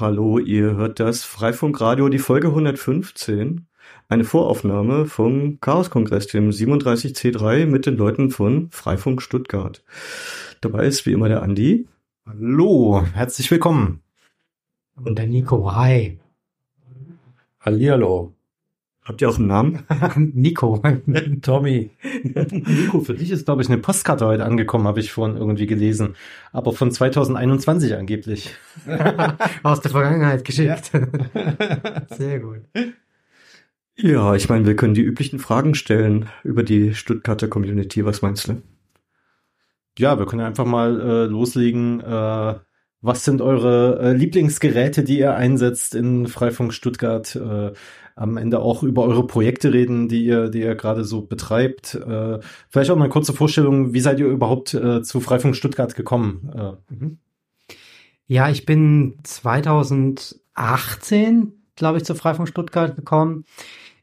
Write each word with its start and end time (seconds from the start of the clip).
Hallo, 0.00 0.38
ihr 0.38 0.76
hört 0.76 0.98
das 0.98 1.24
Freifunkradio, 1.24 2.08
die 2.08 2.18
Folge 2.18 2.48
115. 2.48 3.66
Eine 4.08 4.24
Voraufnahme 4.24 5.04
vom 5.04 5.60
Chaos-Kongress, 5.60 6.26
dem 6.28 6.48
37C3 6.48 7.66
mit 7.66 7.84
den 7.84 7.98
Leuten 7.98 8.30
von 8.30 8.70
Freifunk 8.70 9.20
Stuttgart. 9.20 9.84
Dabei 10.62 10.86
ist 10.86 11.04
wie 11.04 11.12
immer 11.12 11.28
der 11.28 11.42
Andi. 11.42 11.86
Hallo, 12.24 13.04
herzlich 13.12 13.50
willkommen. 13.50 14.00
Und 14.96 15.18
der 15.18 15.26
Nico, 15.26 15.70
hi. 15.74 16.18
Hallihallo. 17.60 18.32
Habt 19.02 19.22
ihr 19.22 19.28
auch 19.28 19.38
einen 19.38 19.46
Namen? 19.46 19.84
Nico. 20.34 20.82
Tommy. 21.42 21.90
Nico, 22.22 23.00
für 23.00 23.14
dich 23.14 23.30
ist, 23.30 23.46
glaube 23.46 23.62
ich, 23.62 23.68
eine 23.68 23.78
Postkarte 23.78 24.26
heute 24.26 24.44
angekommen, 24.44 24.86
habe 24.86 25.00
ich 25.00 25.10
vorhin 25.10 25.36
irgendwie 25.36 25.66
gelesen. 25.66 26.16
Aber 26.52 26.72
von 26.72 26.90
2021 26.90 27.94
angeblich. 27.94 28.54
Aus 29.62 29.80
der 29.80 29.90
Vergangenheit 29.90 30.44
geschickt. 30.44 30.92
Sehr 32.10 32.40
gut. 32.40 32.60
Ja, 33.96 34.34
ich 34.34 34.48
meine, 34.48 34.66
wir 34.66 34.76
können 34.76 34.94
die 34.94 35.02
üblichen 35.02 35.38
Fragen 35.38 35.74
stellen 35.74 36.28
über 36.44 36.62
die 36.62 36.94
Stuttgarter 36.94 37.48
Community. 37.48 38.04
Was 38.04 38.22
meinst 38.22 38.48
du? 38.48 38.62
Ja, 39.98 40.18
wir 40.18 40.26
können 40.26 40.42
einfach 40.42 40.66
mal 40.66 41.00
äh, 41.00 41.24
loslegen. 41.24 42.00
Äh, 42.00 42.54
was 43.02 43.24
sind 43.24 43.40
eure 43.40 43.98
äh, 44.00 44.12
Lieblingsgeräte, 44.12 45.04
die 45.04 45.18
ihr 45.18 45.34
einsetzt 45.34 45.94
in 45.94 46.26
Freifunk 46.26 46.72
Stuttgart? 46.72 47.34
Äh, 47.34 47.72
am 48.20 48.36
Ende 48.36 48.60
auch 48.60 48.82
über 48.82 49.04
eure 49.04 49.26
Projekte 49.26 49.72
reden, 49.72 50.06
die 50.06 50.26
ihr, 50.26 50.50
die 50.50 50.60
ihr 50.60 50.74
gerade 50.74 51.04
so 51.04 51.22
betreibt. 51.22 51.94
Äh, 51.94 52.40
vielleicht 52.68 52.90
auch 52.90 52.96
mal 52.96 53.04
eine 53.04 53.12
kurze 53.12 53.32
Vorstellung, 53.32 53.94
wie 53.94 54.00
seid 54.00 54.20
ihr 54.20 54.26
überhaupt 54.26 54.74
äh, 54.74 55.02
zu 55.02 55.20
Freifunk 55.20 55.56
Stuttgart 55.56 55.94
gekommen? 55.94 56.52
Äh, 56.54 56.72
mhm. 56.92 57.16
Ja, 58.26 58.50
ich 58.50 58.66
bin 58.66 59.14
2018, 59.22 61.52
glaube 61.76 61.96
ich, 61.96 62.04
zu 62.04 62.14
Freifunk 62.14 62.46
Stuttgart 62.46 62.94
gekommen. 62.94 63.46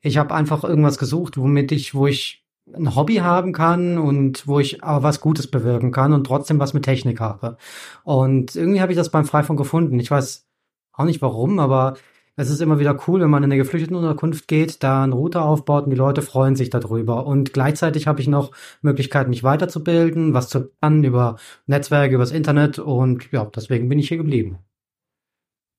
Ich 0.01 0.17
habe 0.17 0.33
einfach 0.33 0.63
irgendwas 0.63 0.97
gesucht, 0.97 1.37
womit 1.37 1.71
ich, 1.71 1.93
wo 1.93 2.07
ich 2.07 2.43
ein 2.75 2.95
Hobby 2.95 3.17
haben 3.17 3.53
kann 3.53 3.99
und 3.99 4.47
wo 4.47 4.59
ich 4.59 4.83
aber 4.83 5.03
was 5.03 5.21
Gutes 5.21 5.51
bewirken 5.51 5.91
kann 5.91 6.11
und 6.11 6.25
trotzdem 6.25 6.59
was 6.59 6.73
mit 6.73 6.85
Technik 6.85 7.19
habe. 7.19 7.57
Und 8.03 8.55
irgendwie 8.55 8.81
habe 8.81 8.91
ich 8.91 8.97
das 8.97 9.11
beim 9.11 9.25
Freifunk 9.25 9.59
gefunden. 9.59 9.99
Ich 9.99 10.09
weiß 10.09 10.47
auch 10.93 11.05
nicht 11.05 11.21
warum, 11.21 11.59
aber 11.59 11.97
es 12.39 12.51
ist 12.51 12.61
immer 12.61 12.79
wieder 12.79 12.97
cool, 13.07 13.19
wenn 13.19 13.31
man 13.31 13.43
in 13.43 13.51
eine 13.51 13.61
Geflüchtetenunterkunft 13.61 14.47
geht, 14.47 14.83
da 14.83 15.03
einen 15.03 15.11
Router 15.11 15.43
aufbaut 15.43 15.85
und 15.85 15.89
die 15.89 15.97
Leute 15.97 16.21
freuen 16.21 16.55
sich 16.55 16.69
darüber. 16.69 17.25
Und 17.25 17.51
gleichzeitig 17.51 18.05
habe 18.05 18.21
ich 18.21 18.27
noch 18.27 18.51
Möglichkeit, 18.81 19.27
mich 19.27 19.43
weiterzubilden, 19.43 20.35
was 20.35 20.47
zu 20.47 20.69
lernen 20.81 21.03
über 21.03 21.37
Netzwerke, 21.65 22.13
übers 22.13 22.31
Internet 22.31 22.77
und 22.77 23.31
ja, 23.31 23.43
deswegen 23.45 23.89
bin 23.89 23.97
ich 23.97 24.07
hier 24.07 24.17
geblieben. 24.17 24.59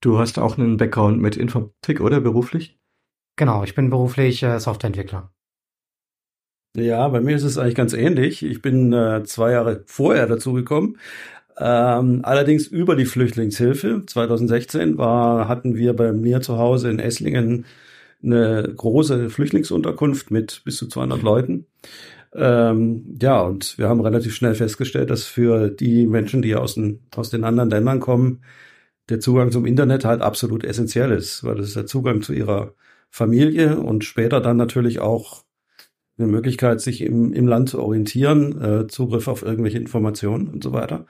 Du 0.00 0.18
hast 0.18 0.38
auch 0.38 0.58
einen 0.58 0.76
Background 0.76 1.20
mit 1.20 1.36
Informatik, 1.36 2.00
oder 2.00 2.20
beruflich? 2.20 2.76
Genau, 3.36 3.62
ich 3.62 3.76
bin 3.76 3.88
beruflich 3.88 4.42
äh, 4.42 4.58
Softwareentwickler. 4.58 5.32
Ja, 6.76 7.06
bei 7.08 7.20
mir 7.20 7.36
ist 7.36 7.44
es 7.44 7.56
eigentlich 7.56 7.76
ganz 7.76 7.92
ähnlich. 7.92 8.44
Ich 8.44 8.62
bin 8.62 8.92
äh, 8.92 9.22
zwei 9.24 9.52
Jahre 9.52 9.84
vorher 9.86 10.26
dazu 10.26 10.52
gekommen. 10.52 10.98
Ähm, 11.60 12.20
allerdings 12.22 12.66
über 12.66 12.94
die 12.96 13.04
Flüchtlingshilfe. 13.04 14.02
2016 14.06 14.96
war, 14.96 15.48
hatten 15.48 15.74
wir 15.76 15.94
bei 15.94 16.12
mir 16.12 16.40
zu 16.40 16.58
Hause 16.58 16.90
in 16.90 17.00
Esslingen 17.00 17.66
eine 18.22 18.62
große 18.76 19.30
Flüchtlingsunterkunft 19.30 20.30
mit 20.30 20.62
bis 20.64 20.76
zu 20.76 20.88
200 20.88 21.22
Leuten. 21.22 21.66
Ähm, 22.34 23.16
ja, 23.20 23.40
und 23.40 23.78
wir 23.78 23.88
haben 23.88 24.00
relativ 24.00 24.34
schnell 24.34 24.54
festgestellt, 24.54 25.10
dass 25.10 25.24
für 25.24 25.70
die 25.70 26.06
Menschen, 26.06 26.42
die 26.42 26.54
aus 26.54 26.74
den, 26.74 27.00
aus 27.16 27.30
den 27.30 27.44
anderen 27.44 27.70
Ländern 27.70 28.00
kommen, 28.00 28.42
der 29.08 29.20
Zugang 29.20 29.50
zum 29.50 29.66
Internet 29.66 30.04
halt 30.04 30.20
absolut 30.22 30.64
essentiell 30.64 31.12
ist, 31.12 31.44
weil 31.44 31.56
das 31.56 31.68
ist 31.68 31.76
der 31.76 31.86
Zugang 31.86 32.22
zu 32.22 32.32
ihrer 32.32 32.74
Familie 33.10 33.78
und 33.78 34.04
später 34.04 34.40
dann 34.40 34.56
natürlich 34.58 35.00
auch 35.00 35.44
eine 36.18 36.28
Möglichkeit, 36.28 36.80
sich 36.80 37.00
im, 37.00 37.32
im 37.32 37.46
Land 37.46 37.70
zu 37.70 37.80
orientieren, 37.80 38.60
äh, 38.60 38.86
Zugriff 38.88 39.28
auf 39.28 39.42
irgendwelche 39.42 39.78
Informationen 39.78 40.48
und 40.48 40.62
so 40.62 40.72
weiter. 40.72 41.06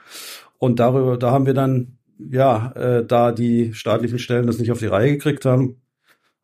Und 0.57 0.79
darüber, 0.79 1.17
da 1.17 1.31
haben 1.31 1.45
wir 1.45 1.53
dann, 1.53 1.97
ja, 2.17 2.71
äh, 2.73 3.05
da 3.05 3.31
die 3.31 3.73
staatlichen 3.73 4.19
Stellen 4.19 4.47
das 4.47 4.59
nicht 4.59 4.71
auf 4.71 4.79
die 4.79 4.87
Reihe 4.87 5.11
gekriegt 5.11 5.45
haben, 5.45 5.81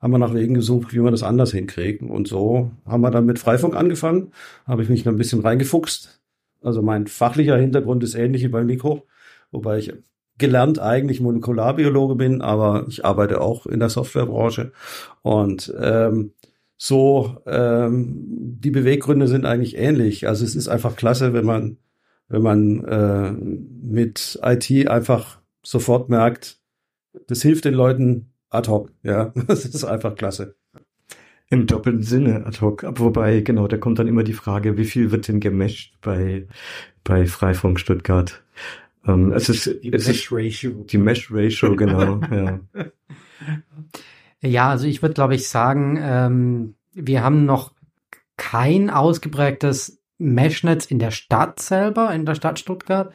haben 0.02 0.12
wir 0.12 0.18
nach 0.18 0.34
Wegen 0.34 0.54
gesucht, 0.54 0.94
wie 0.94 1.02
wir 1.02 1.12
das 1.12 1.24
anders 1.24 1.52
hinkriegen. 1.52 2.10
Und 2.10 2.28
so 2.28 2.72
haben 2.86 3.02
wir 3.02 3.12
dann 3.12 3.26
mit 3.26 3.40
Freifunk 3.40 3.76
angefangen, 3.76 4.32
habe 4.66 4.84
ich 4.84 4.90
mich 4.90 5.06
noch 5.06 5.14
ein 5.14 5.18
bisschen 5.18 5.42
reingefuchst. 5.42 6.22
Also 6.62 6.82
mein 6.82 7.08
fachlicher 7.08 7.58
Hintergrund 7.58 8.04
ist 8.04 8.16
ähnlich 8.16 8.44
wie 8.44 8.48
beim 8.48 8.66
Mikro, 8.66 9.06
wobei 9.52 9.78
ich 9.80 9.94
gelernt 10.38 10.80
eigentlich 10.80 11.22
Molekularbiologe 11.22 12.16
bin, 12.16 12.42
aber 12.42 12.86
ich 12.90 13.06
arbeite 13.06 13.42
auch 13.42 13.66
in 13.66 13.80
der 13.80 13.90
Softwarebranche. 13.90 14.74
Und 15.22 15.74
ähm, 15.80 16.34
so, 16.78 17.38
ähm, 17.46 18.14
die 18.60 18.72
Beweggründe 18.72 19.28
sind 19.28 19.46
eigentlich 19.46 19.78
ähnlich. 19.78 20.28
Also 20.28 20.44
es 20.44 20.56
ist 20.56 20.68
einfach 20.68 20.96
klasse, 20.96 21.34
wenn 21.34 21.46
man, 21.46 21.78
wenn 22.28 22.42
man 22.42 22.84
äh, 22.84 23.32
mit 23.32 24.40
IT 24.44 24.90
einfach 24.90 25.40
sofort 25.64 26.10
merkt, 26.10 26.60
das 27.28 27.42
hilft 27.42 27.66
den 27.66 27.74
Leuten 27.74 28.34
ad 28.50 28.70
hoc. 28.70 28.92
Ja, 29.04 29.34
das 29.48 29.66
ist 29.66 29.86
einfach 29.86 30.16
klasse. 30.16 30.56
Im 31.50 31.68
doppelten 31.68 32.04
Sinne 32.04 32.46
ad 32.46 32.60
hoc. 32.60 32.84
Wobei, 33.00 33.42
genau, 33.42 33.68
da 33.68 33.78
kommt 33.78 34.00
dann 34.00 34.08
immer 34.08 34.24
die 34.24 34.34
Frage, 34.34 34.78
wie 34.78 34.86
viel 34.86 35.12
wird 35.12 35.28
denn 35.28 35.40
gemischt 35.40 35.96
bei, 36.02 36.48
bei 37.04 37.26
Freifunk 37.26 37.80
Stuttgart? 37.80 38.44
Ähm, 39.08 39.32
es 39.32 39.50
ist 39.50 39.84
die 39.84 39.92
Mesh 39.92 40.32
Ratio. 40.32 40.86
Die 40.90 40.98
Mesh 40.98 41.32
Ratio, 41.32 41.76
genau. 41.76 42.20
ja. 42.32 42.60
Ja, 44.46 44.70
also 44.70 44.88
ich 44.88 45.02
würde, 45.02 45.14
glaube 45.14 45.36
ich, 45.36 45.48
sagen, 45.48 45.98
ähm, 46.02 46.76
wir 46.94 47.24
haben 47.24 47.46
noch 47.46 47.72
kein 48.38 48.90
ausgeprägtes 48.90 50.02
Meshnetz 50.18 50.86
in 50.86 51.00
der 51.00 51.12
Stadt 51.12 51.60
selber, 51.60 52.14
in 52.14 52.26
der 52.26 52.36
Stadt 52.36 52.60
Stuttgart. 52.60 53.14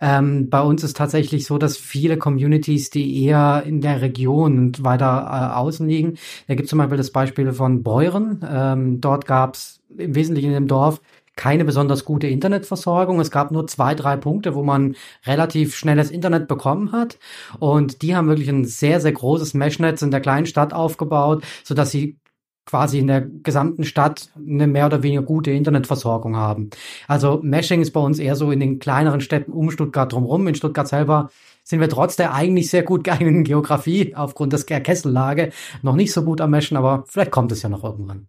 Ähm, 0.00 0.48
bei 0.48 0.60
uns 0.60 0.82
ist 0.84 0.96
tatsächlich 0.96 1.44
so, 1.44 1.58
dass 1.58 1.76
viele 1.76 2.16
Communities, 2.16 2.90
die 2.90 3.24
eher 3.24 3.64
in 3.66 3.80
der 3.80 4.00
Region 4.00 4.58
und 4.58 4.84
weiter 4.84 5.06
äh, 5.06 5.54
außen 5.56 5.86
liegen, 5.86 6.18
da 6.46 6.54
gibt 6.54 6.66
es 6.66 6.70
zum 6.70 6.78
Beispiel 6.78 6.96
das 6.96 7.10
Beispiel 7.10 7.52
von 7.52 7.82
Beuren. 7.82 8.40
Ähm, 8.48 9.00
dort 9.00 9.26
gab 9.26 9.54
es 9.56 9.80
im 9.96 10.14
Wesentlichen 10.14 10.52
im 10.52 10.68
Dorf 10.68 11.00
keine 11.38 11.64
besonders 11.64 12.04
gute 12.04 12.26
Internetversorgung. 12.26 13.20
Es 13.20 13.30
gab 13.30 13.52
nur 13.52 13.66
zwei, 13.68 13.94
drei 13.94 14.16
Punkte, 14.16 14.54
wo 14.54 14.62
man 14.62 14.96
relativ 15.24 15.76
schnelles 15.76 16.10
Internet 16.10 16.48
bekommen 16.48 16.92
hat. 16.92 17.18
Und 17.60 18.02
die 18.02 18.14
haben 18.14 18.28
wirklich 18.28 18.50
ein 18.50 18.64
sehr, 18.64 19.00
sehr 19.00 19.12
großes 19.12 19.54
Meshnetz 19.54 20.02
in 20.02 20.10
der 20.10 20.20
kleinen 20.20 20.46
Stadt 20.46 20.74
aufgebaut, 20.74 21.44
so 21.64 21.74
sie 21.84 22.18
quasi 22.66 22.98
in 22.98 23.06
der 23.06 23.22
gesamten 23.22 23.84
Stadt 23.84 24.30
eine 24.36 24.66
mehr 24.66 24.86
oder 24.86 25.02
weniger 25.02 25.22
gute 25.22 25.52
Internetversorgung 25.52 26.36
haben. 26.36 26.68
Also 27.06 27.40
Meshing 27.42 27.80
ist 27.80 27.92
bei 27.92 28.00
uns 28.00 28.18
eher 28.18 28.36
so 28.36 28.50
in 28.50 28.60
den 28.60 28.78
kleineren 28.78 29.22
Städten 29.22 29.52
um 29.52 29.70
Stuttgart 29.70 30.12
drumherum. 30.12 30.46
In 30.48 30.54
Stuttgart 30.54 30.86
selber 30.86 31.30
sind 31.62 31.80
wir 31.80 31.88
trotz 31.88 32.16
der 32.16 32.34
eigentlich 32.34 32.68
sehr 32.68 32.82
gut 32.82 33.04
geeigneten 33.04 33.44
Geografie 33.44 34.14
aufgrund 34.14 34.52
des 34.52 34.66
Kessellage 34.66 35.50
noch 35.82 35.94
nicht 35.94 36.12
so 36.12 36.24
gut 36.24 36.40
am 36.40 36.50
Meshen, 36.50 36.76
aber 36.76 37.04
vielleicht 37.06 37.30
kommt 37.30 37.52
es 37.52 37.62
ja 37.62 37.68
noch 37.68 37.84
irgendwann. 37.84 38.26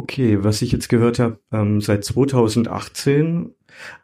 Okay, 0.00 0.44
was 0.44 0.62
ich 0.62 0.70
jetzt 0.70 0.88
gehört 0.88 1.18
habe, 1.18 1.40
ähm, 1.52 1.80
seit 1.80 2.04
2018. 2.04 3.52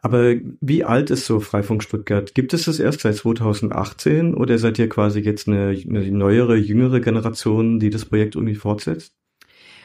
Aber 0.01 0.35
wie 0.59 0.83
alt 0.83 1.09
ist 1.09 1.25
so 1.25 1.39
Freifunk 1.39 1.83
Stuttgart? 1.83 2.35
Gibt 2.35 2.53
es 2.53 2.65
das 2.65 2.79
erst 2.79 3.01
seit 3.01 3.15
2018 3.15 4.33
oder 4.33 4.57
seid 4.57 4.77
ihr 4.77 4.89
quasi 4.89 5.21
jetzt 5.21 5.47
eine, 5.47 5.69
eine 5.69 6.11
neuere, 6.11 6.57
jüngere 6.57 6.99
Generation, 6.99 7.79
die 7.79 7.89
das 7.89 8.05
Projekt 8.05 8.35
irgendwie 8.35 8.55
fortsetzt? 8.55 9.15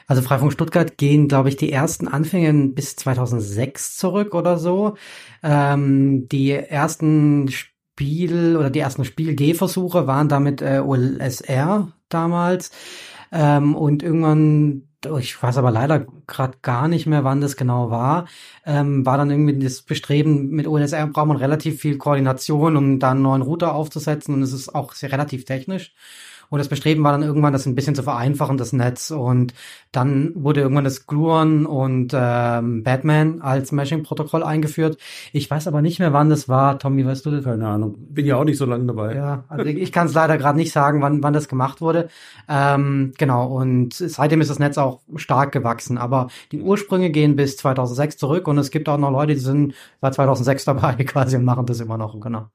Also 0.09 0.22
Freifunk 0.22 0.53
Stuttgart 0.53 0.98
gehen, 0.98 1.28
glaube 1.28 1.48
ich, 1.48 1.56
die 1.56 1.71
ersten 1.71 2.09
Anfänge 2.09 2.71
bis 2.71 2.97
2006 2.97 3.97
zurück 3.97 4.34
oder 4.34 4.59
so. 4.59 4.97
Ähm, 5.44 6.28
die 6.28 6.50
ersten 6.50 7.48
Spiel 7.48 8.56
oder 8.56 8.71
die 8.71 8.81
ersten 8.81 9.04
Spiel-G-Versuche 9.04 10.09
waren 10.09 10.28
damit 10.28 10.60
äh, 10.62 10.80
OLSR 10.84 11.92
damals. 12.09 12.72
Ähm, 13.30 13.77
und 13.77 14.03
irgendwann 14.03 14.90
ich 15.18 15.42
weiß 15.42 15.56
aber 15.56 15.70
leider 15.70 16.06
gerade 16.26 16.58
gar 16.62 16.86
nicht 16.88 17.06
mehr, 17.06 17.24
wann 17.24 17.41
das 17.41 17.56
genau 17.56 17.91
war, 17.91 18.28
ähm, 18.66 19.06
war 19.06 19.16
dann 19.16 19.30
irgendwie 19.30 19.58
das 19.58 19.82
Bestreben, 19.82 20.50
mit 20.50 20.66
OSR 20.66 21.06
braucht 21.06 21.26
man 21.28 21.36
relativ 21.38 21.80
viel 21.80 21.97
Koordination, 21.98 22.76
um 22.76 22.98
da 22.98 23.12
einen 23.12 23.22
neuen 23.22 23.42
Router 23.42 23.74
aufzusetzen 23.74 24.34
und 24.34 24.42
es 24.42 24.52
ist 24.52 24.74
auch 24.74 24.92
sehr 24.92 25.12
relativ 25.12 25.44
technisch. 25.47 25.94
Und 26.50 26.58
das 26.58 26.68
Bestreben 26.68 27.04
war 27.04 27.12
dann 27.12 27.22
irgendwann, 27.22 27.52
das 27.52 27.66
ein 27.66 27.76
bisschen 27.76 27.94
zu 27.94 28.02
vereinfachen, 28.02 28.58
das 28.58 28.72
Netz. 28.72 29.10
Und 29.12 29.54
dann 29.92 30.32
wurde 30.34 30.60
irgendwann 30.60 30.84
das 30.84 31.06
Gluon 31.06 31.64
und 31.64 32.12
ähm, 32.12 32.82
Batman 32.82 33.41
als 33.41 33.70
Meshing-Protokoll 33.72 34.42
eingeführt. 34.42 34.98
Ich 35.32 35.48
weiß 35.48 35.68
aber 35.68 35.80
nicht 35.80 36.00
mehr, 36.00 36.12
wann 36.12 36.28
das 36.28 36.48
war. 36.48 36.78
Tommy, 36.78 37.06
weißt 37.06 37.24
du 37.24 37.30
das? 37.30 37.44
Keine 37.44 37.68
Ahnung. 37.68 37.94
Bin 37.98 38.26
ja 38.26 38.36
auch 38.36 38.44
nicht 38.44 38.58
so 38.58 38.66
lange 38.66 38.84
dabei. 38.84 39.14
Ja, 39.14 39.44
also 39.48 39.64
ich 39.64 39.92
kann 39.92 40.08
es 40.08 40.14
leider 40.14 40.36
gerade 40.38 40.58
nicht 40.58 40.72
sagen, 40.72 41.00
wann, 41.00 41.22
wann 41.22 41.32
das 41.32 41.48
gemacht 41.48 41.80
wurde. 41.80 42.08
Ähm, 42.48 43.12
genau, 43.16 43.46
und 43.46 43.94
seitdem 43.94 44.41
ist 44.41 44.50
das 44.50 44.58
Netz 44.58 44.76
auch 44.76 45.00
stark 45.16 45.53
gewachsen. 45.53 45.98
Aber 45.98 46.28
die 46.50 46.60
Ursprünge 46.60 47.10
gehen 47.10 47.36
bis 47.36 47.56
2006 47.58 48.16
zurück 48.16 48.48
und 48.48 48.58
es 48.58 48.72
gibt 48.72 48.88
auch 48.88 48.98
noch 48.98 49.12
Leute, 49.12 49.34
die 49.34 49.41
sind 49.41 49.74
seit 50.00 50.14
2006 50.14 50.64
dabei 50.64 50.94
quasi 51.04 51.36
und 51.36 51.44
machen 51.44 51.66
das 51.66 51.80
immer 51.80 51.96
noch. 51.96 52.18
Genau. 52.20 52.48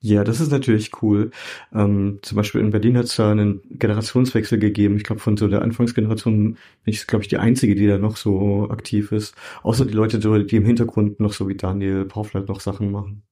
Ja, 0.00 0.24
das 0.24 0.40
ist 0.40 0.50
natürlich 0.52 1.02
cool. 1.02 1.30
Ähm, 1.72 2.18
zum 2.22 2.36
Beispiel 2.36 2.60
in 2.60 2.70
Berlin 2.70 2.96
hat 2.96 3.06
es 3.06 3.16
da 3.16 3.30
einen 3.30 3.62
Generationswechsel 3.70 4.58
gegeben. 4.58 4.96
Ich 4.96 5.04
glaube, 5.04 5.20
von 5.20 5.36
so 5.36 5.48
der 5.48 5.62
Anfangsgeneration 5.62 6.52
bin 6.84 6.94
ich, 6.94 7.06
glaube 7.06 7.22
ich, 7.24 7.28
die 7.28 7.38
einzige, 7.38 7.74
die 7.74 7.86
da 7.86 7.98
noch 7.98 8.16
so 8.16 8.68
aktiv 8.70 9.10
ist. 9.10 9.34
Außer 9.62 9.86
die 9.86 9.94
Leute, 9.94 10.18
die 10.18 10.56
im 10.56 10.64
Hintergrund 10.66 11.18
noch 11.18 11.32
so 11.32 11.48
wie 11.48 11.56
Daniel 11.56 12.04
Paufleit 12.04 12.48
noch 12.48 12.60
Sachen 12.60 12.90
machen. 12.90 13.22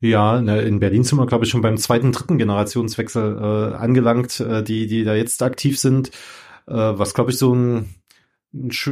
Ja, 0.00 0.36
in 0.38 0.80
Berlin 0.80 1.04
sind 1.04 1.18
wir, 1.18 1.26
glaube 1.26 1.44
ich, 1.44 1.50
schon 1.50 1.62
beim 1.62 1.76
zweiten, 1.76 2.10
dritten 2.10 2.36
Generationswechsel 2.36 3.38
äh, 3.38 3.76
angelangt, 3.76 4.40
äh, 4.40 4.64
die, 4.64 4.88
die 4.88 5.04
da 5.04 5.14
jetzt 5.14 5.40
aktiv 5.44 5.78
sind. 5.78 6.10
Äh, 6.66 6.74
was, 6.74 7.14
glaube 7.14 7.30
ich, 7.30 7.38
so 7.38 7.54
ein 7.54 7.94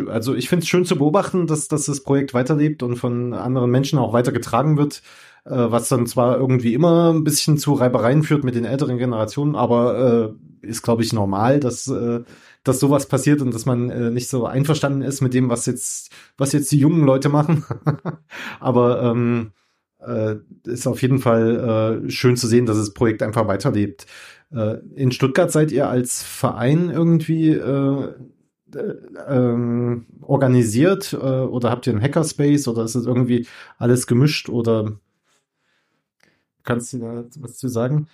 also 0.08 0.34
ich 0.34 0.48
finde 0.48 0.62
es 0.62 0.68
schön 0.68 0.84
zu 0.84 0.96
beobachten, 0.96 1.46
dass, 1.46 1.68
dass 1.68 1.86
das 1.86 2.02
Projekt 2.02 2.32
weiterlebt 2.32 2.82
und 2.82 2.96
von 2.96 3.34
anderen 3.34 3.70
Menschen 3.70 3.98
auch 3.98 4.12
weitergetragen 4.12 4.78
wird, 4.78 5.02
äh, 5.44 5.50
was 5.52 5.88
dann 5.88 6.06
zwar 6.06 6.38
irgendwie 6.38 6.74
immer 6.74 7.12
ein 7.12 7.24
bisschen 7.24 7.58
zu 7.58 7.74
Reibereien 7.74 8.22
führt 8.22 8.44
mit 8.44 8.54
den 8.54 8.64
älteren 8.64 8.98
Generationen, 8.98 9.56
aber 9.56 10.34
äh, 10.62 10.66
ist, 10.66 10.82
glaube 10.82 11.02
ich, 11.02 11.12
normal, 11.12 11.60
dass, 11.60 11.88
äh, 11.88 12.20
dass 12.64 12.80
sowas 12.80 13.06
passiert 13.06 13.42
und 13.42 13.54
dass 13.54 13.66
man 13.66 13.90
äh, 13.90 14.10
nicht 14.10 14.28
so 14.28 14.46
einverstanden 14.46 15.02
ist 15.02 15.20
mit 15.20 15.34
dem, 15.34 15.48
was 15.50 15.66
jetzt, 15.66 16.10
was 16.36 16.52
jetzt 16.52 16.72
die 16.72 16.78
jungen 16.78 17.04
Leute 17.04 17.28
machen. 17.28 17.64
aber 18.60 19.02
ähm, 19.02 19.52
äh, 19.98 20.36
ist 20.64 20.86
auf 20.86 21.02
jeden 21.02 21.18
Fall 21.18 22.02
äh, 22.06 22.10
schön 22.10 22.36
zu 22.36 22.46
sehen, 22.46 22.66
dass 22.66 22.78
das 22.78 22.94
Projekt 22.94 23.22
einfach 23.22 23.46
weiterlebt. 23.46 24.06
Äh, 24.52 24.78
in 24.94 25.12
Stuttgart 25.12 25.50
seid 25.50 25.72
ihr 25.72 25.88
als 25.88 26.22
Verein 26.22 26.90
irgendwie 26.90 27.50
äh, 27.50 28.14
ähm, 29.28 30.06
organisiert 30.22 31.12
äh, 31.12 31.16
oder 31.16 31.70
habt 31.70 31.86
ihr 31.86 31.92
einen 31.92 32.02
Hackerspace 32.02 32.68
oder 32.68 32.84
ist 32.84 32.94
es 32.94 33.06
irgendwie 33.06 33.46
alles 33.78 34.06
gemischt 34.06 34.48
oder 34.48 34.92
kannst 36.64 36.92
du 36.92 36.98
da 36.98 37.24
was 37.38 37.56
zu 37.56 37.68
sagen? 37.68 38.08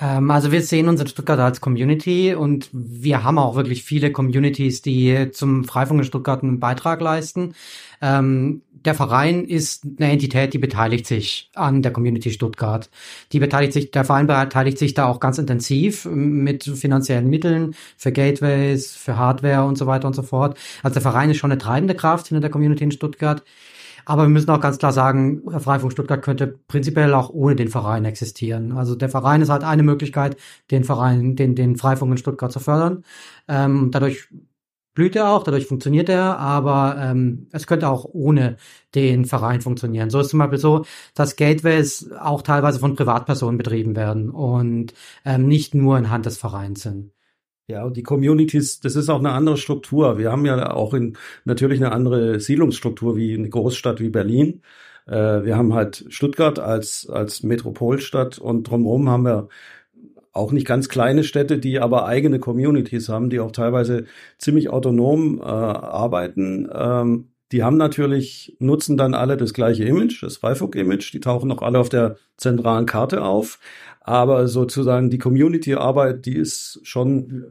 Ähm, 0.00 0.30
also 0.30 0.52
wir 0.52 0.62
sehen 0.62 0.88
uns 0.88 1.00
in 1.00 1.06
Stuttgart 1.06 1.38
als 1.38 1.60
Community 1.60 2.34
und 2.34 2.68
wir 2.72 3.24
haben 3.24 3.38
auch 3.38 3.56
wirklich 3.56 3.82
viele 3.82 4.12
Communities, 4.12 4.82
die 4.82 5.30
zum 5.32 5.64
Freifunk 5.64 6.00
in 6.00 6.04
Stuttgart 6.04 6.42
einen 6.42 6.60
Beitrag 6.60 7.00
leisten. 7.00 7.54
Ähm, 8.00 8.62
der 8.86 8.94
Verein 8.94 9.44
ist 9.44 9.84
eine 9.98 10.12
Entität, 10.12 10.54
die 10.54 10.58
beteiligt 10.58 11.06
sich 11.06 11.50
an 11.54 11.82
der 11.82 11.92
Community 11.92 12.30
Stuttgart. 12.30 12.88
Die 13.32 13.40
beteiligt 13.40 13.72
sich, 13.72 13.90
der 13.90 14.04
Verein 14.04 14.26
beteiligt 14.26 14.78
sich 14.78 14.94
da 14.94 15.06
auch 15.06 15.20
ganz 15.20 15.38
intensiv 15.38 16.06
mit 16.06 16.64
finanziellen 16.64 17.28
Mitteln 17.28 17.74
für 17.96 18.12
Gateways, 18.12 18.92
für 18.92 19.16
Hardware 19.16 19.64
und 19.64 19.76
so 19.76 19.86
weiter 19.86 20.06
und 20.06 20.14
so 20.14 20.22
fort. 20.22 20.56
Also 20.82 20.94
der 20.94 21.02
Verein 21.02 21.30
ist 21.30 21.38
schon 21.38 21.50
eine 21.50 21.58
treibende 21.58 21.94
Kraft 21.94 22.28
hinter 22.28 22.40
der 22.40 22.50
Community 22.50 22.84
in 22.84 22.92
Stuttgart. 22.92 23.42
Aber 24.08 24.22
wir 24.22 24.28
müssen 24.28 24.50
auch 24.50 24.60
ganz 24.60 24.78
klar 24.78 24.92
sagen, 24.92 25.42
Freifunk 25.58 25.92
Stuttgart 25.92 26.22
könnte 26.22 26.46
prinzipiell 26.68 27.12
auch 27.12 27.30
ohne 27.30 27.56
den 27.56 27.68
Verein 27.68 28.04
existieren. 28.04 28.70
Also 28.70 28.94
der 28.94 29.08
Verein 29.08 29.42
ist 29.42 29.48
halt 29.48 29.64
eine 29.64 29.82
Möglichkeit, 29.82 30.36
den 30.70 30.84
Verein, 30.84 31.34
den, 31.34 31.56
den 31.56 31.76
Freifunk 31.76 32.12
in 32.12 32.18
Stuttgart 32.18 32.52
zu 32.52 32.60
fördern. 32.60 33.02
Ähm, 33.48 33.90
dadurch 33.90 34.28
blüht 34.96 35.14
er 35.14 35.30
auch, 35.30 35.44
dadurch 35.44 35.66
funktioniert 35.66 36.08
er, 36.08 36.38
aber 36.40 36.96
ähm, 36.98 37.46
es 37.52 37.68
könnte 37.68 37.88
auch 37.88 38.04
ohne 38.04 38.56
den 38.96 39.26
Verein 39.26 39.60
funktionieren. 39.60 40.10
So 40.10 40.18
ist 40.18 40.30
zum 40.30 40.40
Beispiel 40.40 40.58
so, 40.58 40.84
dass 41.14 41.36
Gateways 41.36 42.10
auch 42.18 42.42
teilweise 42.42 42.80
von 42.80 42.96
Privatpersonen 42.96 43.58
betrieben 43.58 43.94
werden 43.94 44.30
und 44.30 44.94
ähm, 45.24 45.46
nicht 45.46 45.74
nur 45.74 45.98
in 45.98 46.10
Hand 46.10 46.26
des 46.26 46.38
Vereins 46.38 46.82
sind. 46.82 47.12
Ja, 47.68 47.84
und 47.84 47.96
die 47.96 48.02
Communities, 48.02 48.80
das 48.80 48.96
ist 48.96 49.08
auch 49.08 49.18
eine 49.18 49.32
andere 49.32 49.56
Struktur. 49.56 50.18
Wir 50.18 50.32
haben 50.32 50.46
ja 50.46 50.72
auch 50.72 50.94
in, 50.94 51.16
natürlich 51.44 51.80
eine 51.80 51.92
andere 51.92 52.40
Siedlungsstruktur 52.40 53.16
wie 53.16 53.34
eine 53.34 53.48
Großstadt 53.48 54.00
wie 54.00 54.08
Berlin. 54.08 54.62
Äh, 55.06 55.44
wir 55.44 55.56
haben 55.56 55.74
halt 55.74 56.06
Stuttgart 56.08 56.58
als, 56.58 57.08
als 57.08 57.42
Metropolstadt 57.42 58.38
und 58.38 58.64
drumherum 58.64 59.08
haben 59.08 59.24
wir 59.24 59.48
auch 60.36 60.52
nicht 60.52 60.66
ganz 60.66 60.88
kleine 60.88 61.24
Städte, 61.24 61.58
die 61.58 61.80
aber 61.80 62.06
eigene 62.06 62.38
Communities 62.38 63.08
haben, 63.08 63.30
die 63.30 63.40
auch 63.40 63.52
teilweise 63.52 64.04
ziemlich 64.38 64.70
autonom 64.70 65.40
äh, 65.40 65.44
arbeiten. 65.44 66.68
Ähm, 66.72 67.28
die 67.52 67.62
haben 67.62 67.76
natürlich, 67.76 68.56
nutzen 68.58 68.96
dann 68.96 69.14
alle 69.14 69.36
das 69.36 69.54
gleiche 69.54 69.84
Image, 69.84 70.22
das 70.22 70.36
Freifunk-Image, 70.36 71.12
die 71.12 71.20
tauchen 71.20 71.50
auch 71.52 71.62
alle 71.62 71.78
auf 71.78 71.88
der 71.88 72.16
zentralen 72.36 72.86
Karte 72.86 73.22
auf. 73.22 73.60
Aber 74.00 74.48
sozusagen 74.48 75.10
die 75.10 75.18
Community-Arbeit, 75.18 76.26
die 76.26 76.36
ist 76.36 76.80
schon 76.82 77.44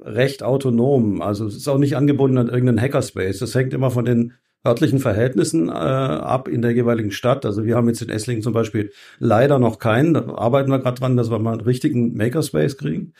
recht 0.00 0.42
autonom. 0.42 1.20
Also 1.22 1.46
es 1.46 1.56
ist 1.56 1.68
auch 1.68 1.78
nicht 1.78 1.96
angebunden 1.96 2.38
an 2.38 2.48
irgendeinen 2.48 2.80
Hackerspace. 2.80 3.38
Das 3.38 3.54
hängt 3.54 3.74
immer 3.74 3.90
von 3.90 4.04
den 4.04 4.34
örtlichen 4.66 4.98
Verhältnissen 4.98 5.68
äh, 5.68 5.72
ab 5.72 6.48
in 6.48 6.62
der 6.62 6.72
jeweiligen 6.72 7.10
Stadt. 7.10 7.46
Also 7.46 7.64
wir 7.64 7.76
haben 7.76 7.88
jetzt 7.88 8.02
in 8.02 8.10
Esslingen 8.10 8.42
zum 8.42 8.52
Beispiel 8.52 8.92
leider 9.18 9.58
noch 9.58 9.78
keinen. 9.78 10.14
Da 10.14 10.28
arbeiten 10.34 10.70
wir 10.70 10.78
gerade 10.78 11.00
dran, 11.00 11.16
dass 11.16 11.30
wir 11.30 11.38
mal 11.38 11.52
einen 11.52 11.60
richtigen 11.62 12.14
Makerspace 12.16 12.76
kriegen. 12.76 13.14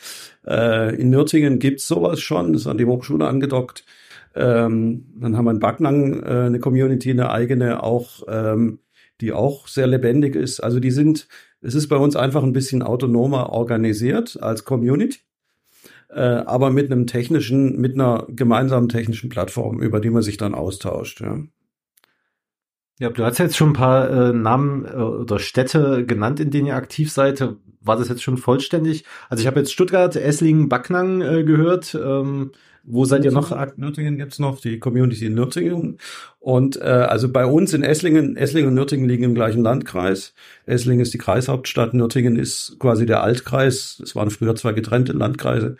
Äh, 0.46 0.96
in 0.96 1.10
Nürtingen 1.10 1.58
gibt's 1.58 1.88
sowas 1.88 2.20
schon, 2.20 2.54
ist 2.54 2.66
an 2.66 2.78
die 2.78 2.86
Hochschule 2.86 3.26
angedockt. 3.26 3.84
Ähm, 4.34 5.06
dann 5.16 5.36
haben 5.36 5.46
wir 5.46 5.50
in 5.52 5.60
Backnang 5.60 6.22
äh, 6.22 6.46
eine 6.46 6.60
Community, 6.60 7.10
eine 7.10 7.30
eigene 7.30 7.82
auch, 7.82 8.22
ähm, 8.28 8.80
die 9.20 9.32
auch 9.32 9.66
sehr 9.66 9.86
lebendig 9.86 10.36
ist. 10.36 10.60
Also 10.60 10.78
die 10.78 10.90
sind 10.90 11.26
es 11.62 11.74
ist 11.74 11.88
bei 11.88 11.96
uns 11.96 12.16
einfach 12.16 12.42
ein 12.42 12.52
bisschen 12.52 12.82
autonomer 12.82 13.50
organisiert 13.50 14.38
als 14.40 14.64
Community, 14.64 15.20
äh, 16.12 16.20
aber 16.20 16.70
mit 16.70 16.90
einem 16.90 17.06
technischen, 17.06 17.80
mit 17.80 17.94
einer 17.94 18.26
gemeinsamen 18.28 18.88
technischen 18.88 19.30
Plattform, 19.30 19.80
über 19.80 20.00
die 20.00 20.10
man 20.10 20.22
sich 20.22 20.36
dann 20.36 20.54
austauscht. 20.54 21.20
Ja. 21.20 21.38
Ja, 22.98 23.08
du 23.08 23.24
hast 23.24 23.38
jetzt 23.38 23.56
schon 23.56 23.70
ein 23.70 23.74
paar 23.74 24.10
äh, 24.10 24.32
Namen 24.34 24.84
äh, 24.84 24.90
oder 24.90 25.38
Städte 25.38 26.04
genannt, 26.04 26.38
in 26.38 26.50
denen 26.50 26.66
ihr 26.66 26.76
aktiv 26.76 27.10
seid. 27.10 27.42
War 27.80 27.96
das 27.96 28.10
jetzt 28.10 28.22
schon 28.22 28.36
vollständig? 28.36 29.04
Also 29.30 29.40
ich 29.40 29.46
habe 29.46 29.58
jetzt 29.58 29.72
Stuttgart, 29.72 30.14
Esslingen, 30.16 30.68
Backnang 30.68 31.22
äh, 31.22 31.42
gehört. 31.42 31.94
Ähm, 31.94 32.52
wo 32.84 33.04
seid 33.04 33.24
ihr 33.24 33.32
noch? 33.32 33.54
Nürtingen 33.76 34.16
gibt's 34.16 34.38
noch, 34.38 34.60
die 34.60 34.78
Community 34.78 35.26
in 35.26 35.34
Nürtingen. 35.34 35.98
Und 36.38 36.76
äh, 36.76 36.84
also 36.84 37.30
bei 37.30 37.44
uns 37.44 37.74
in 37.74 37.82
Esslingen, 37.82 38.36
Esslingen 38.36 38.68
und 38.68 38.74
Nürtingen 38.74 39.08
liegen 39.08 39.24
im 39.24 39.34
gleichen 39.34 39.62
Landkreis. 39.62 40.34
Esslingen 40.66 41.02
ist 41.02 41.12
die 41.12 41.18
Kreishauptstadt, 41.18 41.94
Nürtingen 41.94 42.36
ist 42.36 42.76
quasi 42.78 43.06
der 43.06 43.22
Altkreis. 43.22 44.00
Es 44.02 44.16
waren 44.16 44.30
früher 44.30 44.54
zwei 44.56 44.72
getrennte 44.72 45.12
Landkreise. 45.12 45.76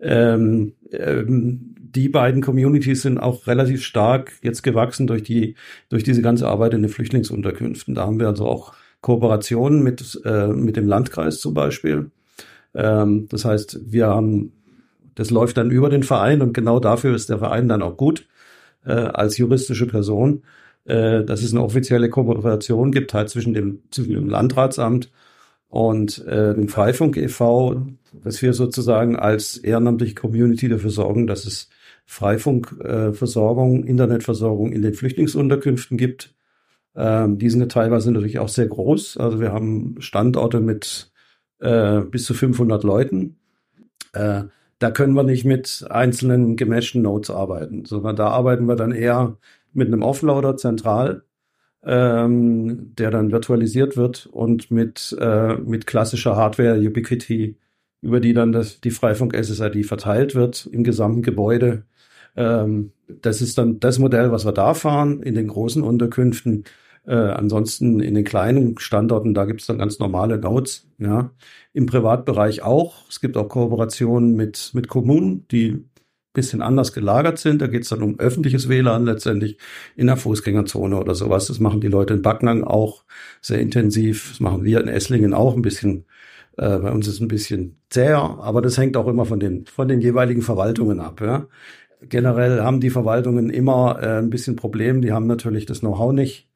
Ähm, 0.00 0.74
ähm, 0.92 1.74
die 1.78 2.08
beiden 2.08 2.42
Communities 2.42 3.02
sind 3.02 3.18
auch 3.18 3.46
relativ 3.46 3.84
stark 3.84 4.32
jetzt 4.42 4.62
gewachsen 4.62 5.06
durch 5.06 5.22
die 5.22 5.56
durch 5.88 6.04
diese 6.04 6.22
ganze 6.22 6.48
Arbeit 6.48 6.74
in 6.74 6.82
den 6.82 6.90
Flüchtlingsunterkünften. 6.90 7.94
Da 7.94 8.06
haben 8.06 8.18
wir 8.18 8.28
also 8.28 8.46
auch 8.46 8.74
Kooperationen 9.00 9.82
mit 9.82 10.20
äh, 10.24 10.48
mit 10.48 10.76
dem 10.76 10.86
Landkreis 10.86 11.40
zum 11.40 11.54
Beispiel. 11.54 12.10
Ähm, 12.74 13.26
das 13.28 13.44
heißt, 13.44 13.80
wir 13.92 14.08
haben 14.08 14.52
das 15.14 15.30
läuft 15.30 15.56
dann 15.56 15.70
über 15.70 15.90
den 15.90 16.02
Verein 16.02 16.42
und 16.42 16.54
genau 16.54 16.80
dafür 16.80 17.14
ist 17.14 17.30
der 17.30 17.38
Verein 17.38 17.68
dann 17.68 17.82
auch 17.82 17.96
gut 17.96 18.26
äh, 18.84 18.92
als 18.92 19.38
juristische 19.38 19.86
Person, 19.86 20.42
äh, 20.84 21.24
dass 21.24 21.42
es 21.42 21.52
eine 21.52 21.62
offizielle 21.62 22.10
Kooperation 22.10 22.92
gibt 22.92 23.14
halt 23.14 23.28
zwischen 23.28 23.54
dem, 23.54 23.82
zwischen 23.90 24.14
dem 24.14 24.28
Landratsamt 24.28 25.10
und 25.68 26.24
äh, 26.26 26.54
dem 26.54 26.68
Freifunk 26.68 27.16
e.V., 27.16 27.86
dass 28.24 28.42
wir 28.42 28.52
sozusagen 28.52 29.16
als 29.16 29.56
ehrenamtliche 29.56 30.14
Community 30.14 30.68
dafür 30.68 30.90
sorgen, 30.90 31.26
dass 31.26 31.46
es 31.46 31.70
Freifunkversorgung, 32.04 33.84
äh, 33.84 33.88
Internetversorgung 33.88 34.72
in 34.72 34.82
den 34.82 34.94
Flüchtlingsunterkünften 34.94 35.96
gibt. 35.96 36.34
Ähm, 36.94 37.38
die 37.38 37.48
sind 37.48 37.60
ja 37.60 37.66
teilweise 37.66 38.12
natürlich 38.12 38.38
auch 38.38 38.50
sehr 38.50 38.66
groß. 38.66 39.16
Also 39.16 39.40
wir 39.40 39.52
haben 39.52 39.96
Standorte 40.00 40.60
mit 40.60 41.10
äh, 41.60 42.00
bis 42.00 42.24
zu 42.24 42.34
500 42.34 42.84
Leuten. 42.84 43.36
Äh, 44.12 44.44
da 44.82 44.90
können 44.90 45.14
wir 45.14 45.22
nicht 45.22 45.44
mit 45.44 45.84
einzelnen 45.90 46.56
gemaschten 46.56 47.02
Nodes 47.02 47.30
arbeiten, 47.30 47.84
sondern 47.84 48.16
da 48.16 48.28
arbeiten 48.28 48.66
wir 48.66 48.76
dann 48.76 48.92
eher 48.92 49.36
mit 49.72 49.88
einem 49.88 50.02
Offloader 50.02 50.56
zentral, 50.56 51.22
ähm, 51.84 52.94
der 52.96 53.10
dann 53.10 53.32
virtualisiert 53.32 53.96
wird 53.96 54.26
und 54.26 54.70
mit, 54.70 55.16
äh, 55.20 55.54
mit 55.56 55.86
klassischer 55.86 56.36
Hardware 56.36 56.78
Ubiquity, 56.78 57.56
über 58.00 58.20
die 58.20 58.34
dann 58.34 58.52
das, 58.52 58.80
die 58.80 58.90
Freifunk 58.90 59.34
SSID 59.34 59.86
verteilt 59.86 60.34
wird 60.34 60.68
im 60.72 60.82
gesamten 60.84 61.22
Gebäude. 61.22 61.84
Ähm, 62.36 62.92
das 63.06 63.40
ist 63.40 63.58
dann 63.58 63.78
das 63.78 63.98
Modell, 63.98 64.32
was 64.32 64.44
wir 64.44 64.52
da 64.52 64.74
fahren. 64.74 65.22
In 65.22 65.34
den 65.34 65.48
großen 65.48 65.82
Unterkünften 65.82 66.64
äh, 67.06 67.14
ansonsten 67.14 68.00
in 68.00 68.14
den 68.14 68.24
kleinen 68.24 68.78
Standorten, 68.78 69.34
da 69.34 69.44
gibt 69.44 69.60
es 69.60 69.66
dann 69.66 69.78
ganz 69.78 69.98
normale 69.98 70.38
Nodes, 70.38 70.88
ja. 70.98 71.30
Im 71.72 71.86
Privatbereich 71.86 72.62
auch. 72.62 73.08
Es 73.08 73.20
gibt 73.20 73.36
auch 73.36 73.48
Kooperationen 73.48 74.36
mit, 74.36 74.70
mit 74.74 74.88
Kommunen, 74.88 75.46
die 75.48 75.84
bisschen 76.32 76.62
anders 76.62 76.92
gelagert 76.92 77.38
sind. 77.38 77.60
Da 77.60 77.66
geht 77.66 77.82
es 77.82 77.90
dann 77.90 78.02
um 78.02 78.18
öffentliches 78.18 78.68
WLAN 78.68 79.04
letztendlich 79.04 79.58
in 79.96 80.06
der 80.06 80.16
Fußgängerzone 80.16 80.98
oder 80.98 81.14
sowas. 81.14 81.46
Das 81.46 81.60
machen 81.60 81.80
die 81.80 81.88
Leute 81.88 82.14
in 82.14 82.22
Backnang 82.22 82.64
auch 82.64 83.04
sehr 83.40 83.60
intensiv. 83.60 84.30
Das 84.30 84.40
machen 84.40 84.64
wir 84.64 84.80
in 84.80 84.88
Esslingen 84.88 85.34
auch 85.34 85.54
ein 85.54 85.62
bisschen. 85.62 86.06
Äh, 86.56 86.78
bei 86.78 86.90
uns 86.90 87.06
ist 87.06 87.14
es 87.14 87.20
ein 87.20 87.28
bisschen 87.28 87.76
zäher, 87.90 88.18
aber 88.18 88.62
das 88.62 88.78
hängt 88.78 88.96
auch 88.96 89.08
immer 89.08 89.24
von 89.24 89.40
den, 89.40 89.66
von 89.66 89.88
den 89.88 90.00
jeweiligen 90.00 90.42
Verwaltungen 90.42 91.00
ab. 91.00 91.20
Ja. 91.20 91.46
Generell 92.02 92.60
haben 92.60 92.80
die 92.80 92.90
Verwaltungen 92.90 93.50
immer 93.50 93.98
äh, 94.02 94.18
ein 94.18 94.30
bisschen 94.30 94.56
Problem. 94.56 95.02
Die 95.02 95.12
haben 95.12 95.26
natürlich 95.26 95.66
das 95.66 95.80
Know-how 95.80 96.12
nicht 96.12 96.48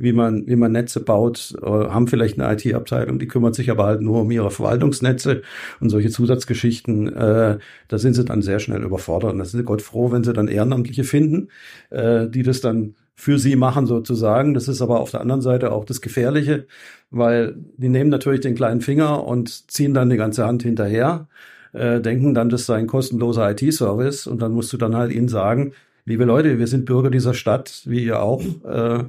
wie 0.00 0.12
man, 0.12 0.46
wie 0.46 0.56
man 0.56 0.72
Netze 0.72 1.00
baut, 1.00 1.54
äh, 1.62 1.66
haben 1.66 2.08
vielleicht 2.08 2.40
eine 2.40 2.52
IT-Abteilung, 2.52 3.18
die 3.18 3.28
kümmert 3.28 3.54
sich 3.54 3.70
aber 3.70 3.84
halt 3.84 4.00
nur 4.00 4.22
um 4.22 4.30
ihre 4.30 4.50
Verwaltungsnetze 4.50 5.42
und 5.78 5.90
solche 5.90 6.08
Zusatzgeschichten. 6.08 7.14
Äh, 7.14 7.58
da 7.88 7.98
sind 7.98 8.14
sie 8.14 8.24
dann 8.24 8.40
sehr 8.40 8.60
schnell 8.60 8.82
überfordert. 8.82 9.32
Und 9.32 9.38
da 9.38 9.44
sind 9.44 9.60
sie 9.60 9.64
Gott 9.64 9.82
froh, 9.82 10.10
wenn 10.10 10.24
sie 10.24 10.32
dann 10.32 10.48
Ehrenamtliche 10.48 11.04
finden, 11.04 11.48
äh, 11.90 12.28
die 12.28 12.42
das 12.42 12.62
dann 12.62 12.94
für 13.14 13.38
sie 13.38 13.56
machen 13.56 13.86
sozusagen. 13.86 14.54
Das 14.54 14.68
ist 14.68 14.80
aber 14.80 15.00
auf 15.00 15.10
der 15.10 15.20
anderen 15.20 15.42
Seite 15.42 15.72
auch 15.72 15.84
das 15.84 16.00
Gefährliche, 16.00 16.66
weil 17.10 17.54
die 17.76 17.90
nehmen 17.90 18.08
natürlich 18.08 18.40
den 18.40 18.54
kleinen 18.54 18.80
Finger 18.80 19.26
und 19.26 19.70
ziehen 19.70 19.92
dann 19.92 20.08
die 20.08 20.16
ganze 20.16 20.46
Hand 20.46 20.62
hinterher, 20.62 21.28
äh, 21.74 22.00
denken 22.00 22.32
dann, 22.32 22.48
das 22.48 22.64
sei 22.64 22.76
ein 22.76 22.86
kostenloser 22.86 23.50
IT-Service 23.50 24.26
und 24.26 24.40
dann 24.40 24.52
musst 24.52 24.72
du 24.72 24.78
dann 24.78 24.96
halt 24.96 25.12
ihnen 25.12 25.28
sagen, 25.28 25.72
liebe 26.06 26.24
Leute, 26.24 26.58
wir 26.58 26.66
sind 26.66 26.86
Bürger 26.86 27.10
dieser 27.10 27.34
Stadt, 27.34 27.82
wie 27.84 28.04
ihr 28.04 28.22
auch. 28.22 28.42
Äh, 28.64 29.04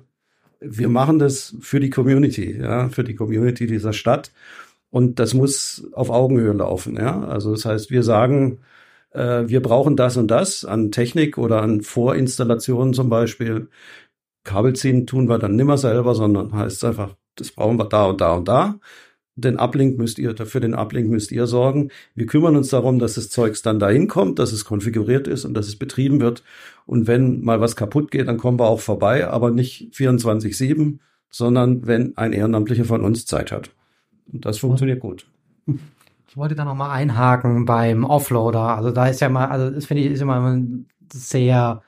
wir 0.62 0.90
machen 0.90 1.20
das 1.20 1.56
für 1.62 1.80
die 1.80 1.90
Community, 1.90 2.58
ja, 2.60 2.90
für 2.90 3.04
die 3.04 3.16
Community 3.16 3.68
dieser 3.68 3.94
Stadt. 3.94 4.32
Und 4.92 5.20
das 5.20 5.34
muss 5.34 5.88
auf 5.94 6.10
Augenhöhe 6.10 6.54
laufen, 6.54 6.98
ja. 6.98 7.22
Also 7.24 7.52
das 7.52 7.66
heißt, 7.66 7.92
wir 7.92 8.04
sagen, 8.04 8.60
äh, 9.12 9.48
wir 9.48 9.62
brauchen 9.62 9.96
das 9.98 10.18
und 10.18 10.30
das 10.30 10.66
an 10.66 10.92
Technik 10.92 11.38
oder 11.38 11.62
an 11.62 11.82
Vorinstallationen 11.82 12.94
zum 12.94 13.10
Beispiel. 13.10 13.70
Kabel 14.44 14.76
ziehen 14.76 15.08
tun 15.08 15.30
wir 15.30 15.40
dann 15.40 15.56
nimmer 15.56 15.78
selber, 15.78 16.16
sondern 16.16 16.54
heißt 16.54 16.84
einfach, 16.86 17.16
das 17.36 17.52
brauchen 17.52 17.78
wir 17.78 17.86
da 17.86 18.06
und 18.08 18.22
da 18.22 18.34
und 18.34 18.48
da. 18.48 18.80
Den 19.36 19.58
Uplink 19.58 19.98
müsst 19.98 20.20
ihr, 20.20 20.36
für 20.36 20.60
den 20.60 20.76
Uplink 20.76 21.10
müsst 21.10 21.32
ihr 21.32 21.48
sorgen. 21.48 21.90
Wir 22.16 22.26
kümmern 22.26 22.56
uns 22.58 22.70
darum, 22.70 23.00
dass 23.00 23.16
das 23.16 23.30
Zeugs 23.30 23.62
dann 23.62 23.80
dahin 23.80 24.08
kommt, 24.08 24.40
dass 24.40 24.52
es 24.52 24.66
konfiguriert 24.66 25.28
ist 25.28 25.46
und 25.46 25.54
dass 25.54 25.68
es 25.68 25.78
betrieben 25.78 26.20
wird. 26.20 26.44
Und 26.92 27.08
wenn 27.08 27.40
mal 27.40 27.62
was 27.62 27.78
kaputt 27.78 28.12
geht, 28.12 28.28
dann 28.28 28.36
kommen 28.36 28.60
wir 28.60 28.68
auch 28.68 28.82
vorbei, 28.82 29.26
aber 29.26 29.50
nicht 29.50 29.94
24-7, 29.94 31.00
sondern 31.30 31.88
wenn 31.88 32.18
ein 32.18 32.34
Ehrenamtlicher 32.34 32.84
von 32.84 33.00
uns 33.00 33.26
Zeit 33.26 33.54
hat. 33.54 33.72
Und 34.30 34.46
das 34.46 34.58
funktioniert 34.58 35.00
gut. 35.00 35.26
Ich 36.28 36.36
wollte 36.36 36.54
da 36.54 36.66
nochmal 36.66 36.90
einhaken 36.90 37.64
beim 37.64 38.04
Offloader. 38.04 38.76
Also 38.76 38.92
da 38.92 39.08
ist 39.08 39.22
ja 39.22 39.30
mal, 39.30 39.46
also 39.46 39.74
das 39.74 39.86
finde 39.86 40.04
ich 40.04 40.12
ist 40.12 40.22
immer 40.22 40.62
sehr 41.14 41.82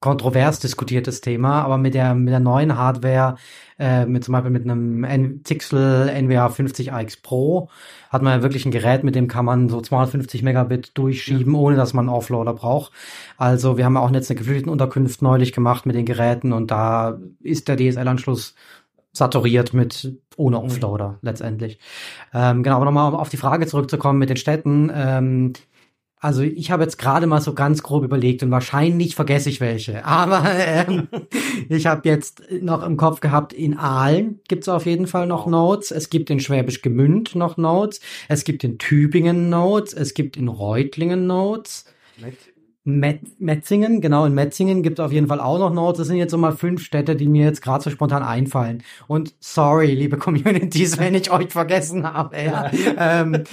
kontrovers 0.00 0.60
diskutiertes 0.60 1.20
Thema, 1.20 1.62
aber 1.62 1.78
mit 1.78 1.94
der 1.94 2.14
mit 2.14 2.32
der 2.32 2.40
neuen 2.40 2.76
Hardware, 2.76 3.36
äh, 3.78 4.04
mit 4.06 4.24
zum 4.24 4.32
Beispiel 4.32 4.50
mit 4.50 4.64
einem 4.64 5.04
N 5.04 5.42
Tixel 5.42 6.08
NVA 6.08 6.48
50 6.48 6.92
AX 6.92 7.16
Pro, 7.16 7.70
hat 8.10 8.22
man 8.22 8.38
ja 8.38 8.42
wirklich 8.42 8.66
ein 8.66 8.70
Gerät, 8.70 9.04
mit 9.04 9.14
dem 9.14 9.26
kann 9.26 9.44
man 9.44 9.68
so 9.68 9.80
250 9.80 10.42
Megabit 10.42 10.96
durchschieben, 10.98 11.54
ja. 11.54 11.58
ohne 11.58 11.76
dass 11.76 11.94
man 11.94 12.08
einen 12.08 12.16
Offloader 12.16 12.52
braucht. 12.52 12.92
Also 13.38 13.78
wir 13.78 13.84
haben 13.84 13.94
ja 13.94 14.00
auch 14.00 14.12
jetzt 14.12 14.30
eine 14.30 14.38
geflüchteten 14.38 14.70
Unterkunft 14.70 15.22
neulich 15.22 15.52
gemacht 15.52 15.86
mit 15.86 15.96
den 15.96 16.06
Geräten 16.06 16.52
und 16.52 16.70
da 16.70 17.18
ist 17.40 17.68
der 17.68 17.76
DSL-Anschluss 17.76 18.54
saturiert 19.12 19.72
mit 19.72 20.14
ohne 20.36 20.62
Offloader 20.62 21.18
letztendlich. 21.22 21.78
Ähm, 22.34 22.62
genau, 22.62 22.76
aber 22.76 22.84
nochmal 22.84 23.12
um 23.12 23.18
auf 23.18 23.30
die 23.30 23.38
Frage 23.38 23.66
zurückzukommen 23.66 24.18
mit 24.18 24.28
den 24.28 24.36
Städten. 24.36 24.92
Ähm, 24.94 25.54
also 26.26 26.42
ich 26.42 26.72
habe 26.72 26.82
jetzt 26.82 26.98
gerade 26.98 27.28
mal 27.28 27.40
so 27.40 27.54
ganz 27.54 27.84
grob 27.84 28.02
überlegt 28.02 28.42
und 28.42 28.50
wahrscheinlich 28.50 29.14
vergesse 29.14 29.48
ich 29.48 29.60
welche. 29.60 30.04
Aber 30.04 30.42
ähm, 30.44 31.06
ich 31.68 31.86
habe 31.86 32.08
jetzt 32.08 32.42
noch 32.60 32.84
im 32.84 32.96
Kopf 32.96 33.20
gehabt, 33.20 33.52
in 33.52 33.78
Aalen 33.78 34.40
gibt's 34.48 34.68
auf 34.68 34.86
jeden 34.86 35.06
Fall 35.06 35.28
noch 35.28 35.46
Notes. 35.46 35.92
Es 35.92 36.10
gibt 36.10 36.28
in 36.28 36.40
Schwäbisch 36.40 36.82
Gemünd 36.82 37.36
noch 37.36 37.56
Notes. 37.56 38.00
Es 38.26 38.42
gibt 38.42 38.64
in 38.64 38.78
Tübingen 38.78 39.50
Notes. 39.50 39.94
Es 39.94 40.14
gibt 40.14 40.36
in 40.36 40.48
Reutlingen 40.48 41.28
Notes. 41.28 41.84
Met 42.82 43.20
Metzingen, 43.40 44.00
genau, 44.00 44.26
in 44.26 44.34
Metzingen 44.34 44.82
gibt 44.82 44.98
es 44.98 45.04
auf 45.04 45.12
jeden 45.12 45.28
Fall 45.28 45.40
auch 45.40 45.60
noch 45.60 45.72
Notes. 45.72 45.98
Das 45.98 46.06
sind 46.08 46.16
jetzt 46.16 46.32
so 46.32 46.38
mal 46.38 46.56
fünf 46.56 46.82
Städte, 46.82 47.14
die 47.14 47.28
mir 47.28 47.44
jetzt 47.44 47.62
gerade 47.62 47.84
so 47.84 47.90
spontan 47.90 48.24
einfallen. 48.24 48.82
Und 49.06 49.34
sorry, 49.38 49.94
liebe 49.94 50.16
Communities, 50.18 50.98
wenn 50.98 51.14
ich 51.14 51.30
euch 51.30 51.50
vergessen 51.50 52.12
habe. 52.12 52.36
Ja. 52.36 52.70
ähm, 52.98 53.44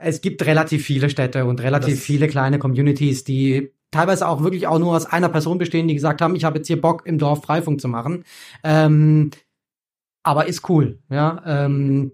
es 0.00 0.20
gibt 0.20 0.44
relativ 0.46 0.84
viele 0.84 1.10
Städte 1.10 1.44
und 1.44 1.60
relativ 1.60 1.94
das 1.94 2.04
viele 2.04 2.26
kleine 2.28 2.58
Communities, 2.58 3.24
die 3.24 3.72
teilweise 3.90 4.26
auch 4.26 4.42
wirklich 4.42 4.66
auch 4.66 4.78
nur 4.78 4.96
aus 4.96 5.06
einer 5.06 5.28
Person 5.28 5.58
bestehen, 5.58 5.88
die 5.88 5.94
gesagt 5.94 6.22
haben, 6.22 6.34
ich 6.34 6.44
habe 6.44 6.58
jetzt 6.58 6.68
hier 6.68 6.80
Bock, 6.80 7.06
im 7.06 7.18
Dorf 7.18 7.42
Freifunk 7.42 7.80
zu 7.80 7.88
machen. 7.88 8.24
Ähm, 8.64 9.30
aber 10.22 10.46
ist 10.46 10.68
cool, 10.68 10.98
ja. 11.10 11.42
Ähm, 11.46 12.12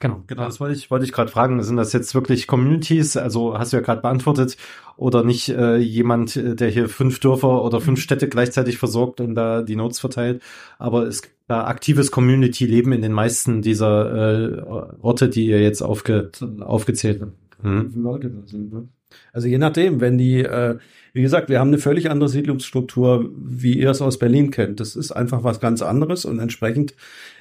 Genau. 0.00 0.22
Genau, 0.26 0.46
das 0.46 0.60
wollte 0.60 0.74
ich, 0.74 0.90
wollte 0.90 1.04
ich 1.04 1.12
gerade 1.12 1.30
fragen. 1.30 1.62
Sind 1.62 1.76
das 1.76 1.92
jetzt 1.92 2.14
wirklich 2.14 2.46
Communities? 2.46 3.18
Also 3.18 3.58
hast 3.58 3.72
du 3.72 3.76
ja 3.76 3.82
gerade 3.82 4.00
beantwortet. 4.00 4.56
Oder 4.96 5.22
nicht 5.22 5.50
äh, 5.50 5.76
jemand, 5.76 6.36
äh, 6.36 6.56
der 6.56 6.70
hier 6.70 6.88
fünf 6.88 7.20
Dörfer 7.20 7.62
oder 7.62 7.82
fünf 7.82 8.00
Städte 8.00 8.26
gleichzeitig 8.28 8.78
versorgt 8.78 9.20
und 9.20 9.34
da 9.34 9.62
die 9.62 9.76
Notes 9.76 10.00
verteilt. 10.00 10.42
Aber 10.78 11.06
es 11.06 11.20
gibt 11.22 11.34
da 11.48 11.66
aktives 11.66 12.10
Community-Leben 12.10 12.92
in 12.92 13.02
den 13.02 13.12
meisten 13.12 13.60
dieser 13.60 14.58
äh, 14.58 14.62
Orte, 15.02 15.28
die 15.28 15.46
ihr 15.46 15.60
jetzt 15.60 15.82
aufge, 15.82 16.30
aufgezählt 16.60 17.20
habt. 17.20 17.32
Hm. 17.62 18.90
Also 19.32 19.48
je 19.48 19.58
nachdem, 19.58 20.00
wenn 20.00 20.18
die, 20.18 20.40
äh, 20.40 20.78
wie 21.12 21.22
gesagt, 21.22 21.48
wir 21.48 21.60
haben 21.60 21.68
eine 21.68 21.78
völlig 21.78 22.10
andere 22.10 22.28
Siedlungsstruktur, 22.28 23.30
wie 23.36 23.78
ihr 23.78 23.90
es 23.90 24.02
aus 24.02 24.18
Berlin 24.18 24.50
kennt. 24.50 24.80
Das 24.80 24.96
ist 24.96 25.12
einfach 25.12 25.44
was 25.44 25.60
ganz 25.60 25.82
anderes 25.82 26.24
und 26.24 26.38
entsprechend, 26.38 26.94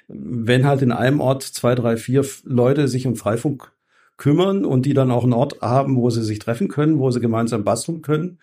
wenn 0.07 0.65
halt 0.65 0.81
in 0.81 0.91
einem 0.91 1.19
Ort 1.19 1.43
zwei, 1.43 1.75
drei, 1.75 1.97
vier 1.97 2.25
Leute 2.43 2.87
sich 2.87 3.05
um 3.07 3.15
Freifunk 3.15 3.71
kümmern 4.17 4.65
und 4.65 4.85
die 4.85 4.93
dann 4.93 5.11
auch 5.11 5.23
einen 5.23 5.33
Ort 5.33 5.61
haben, 5.61 5.95
wo 5.95 6.09
sie 6.09 6.23
sich 6.23 6.39
treffen 6.39 6.67
können, 6.67 6.99
wo 6.99 7.09
sie 7.11 7.21
gemeinsam 7.21 7.63
basteln 7.63 8.01
können, 8.01 8.39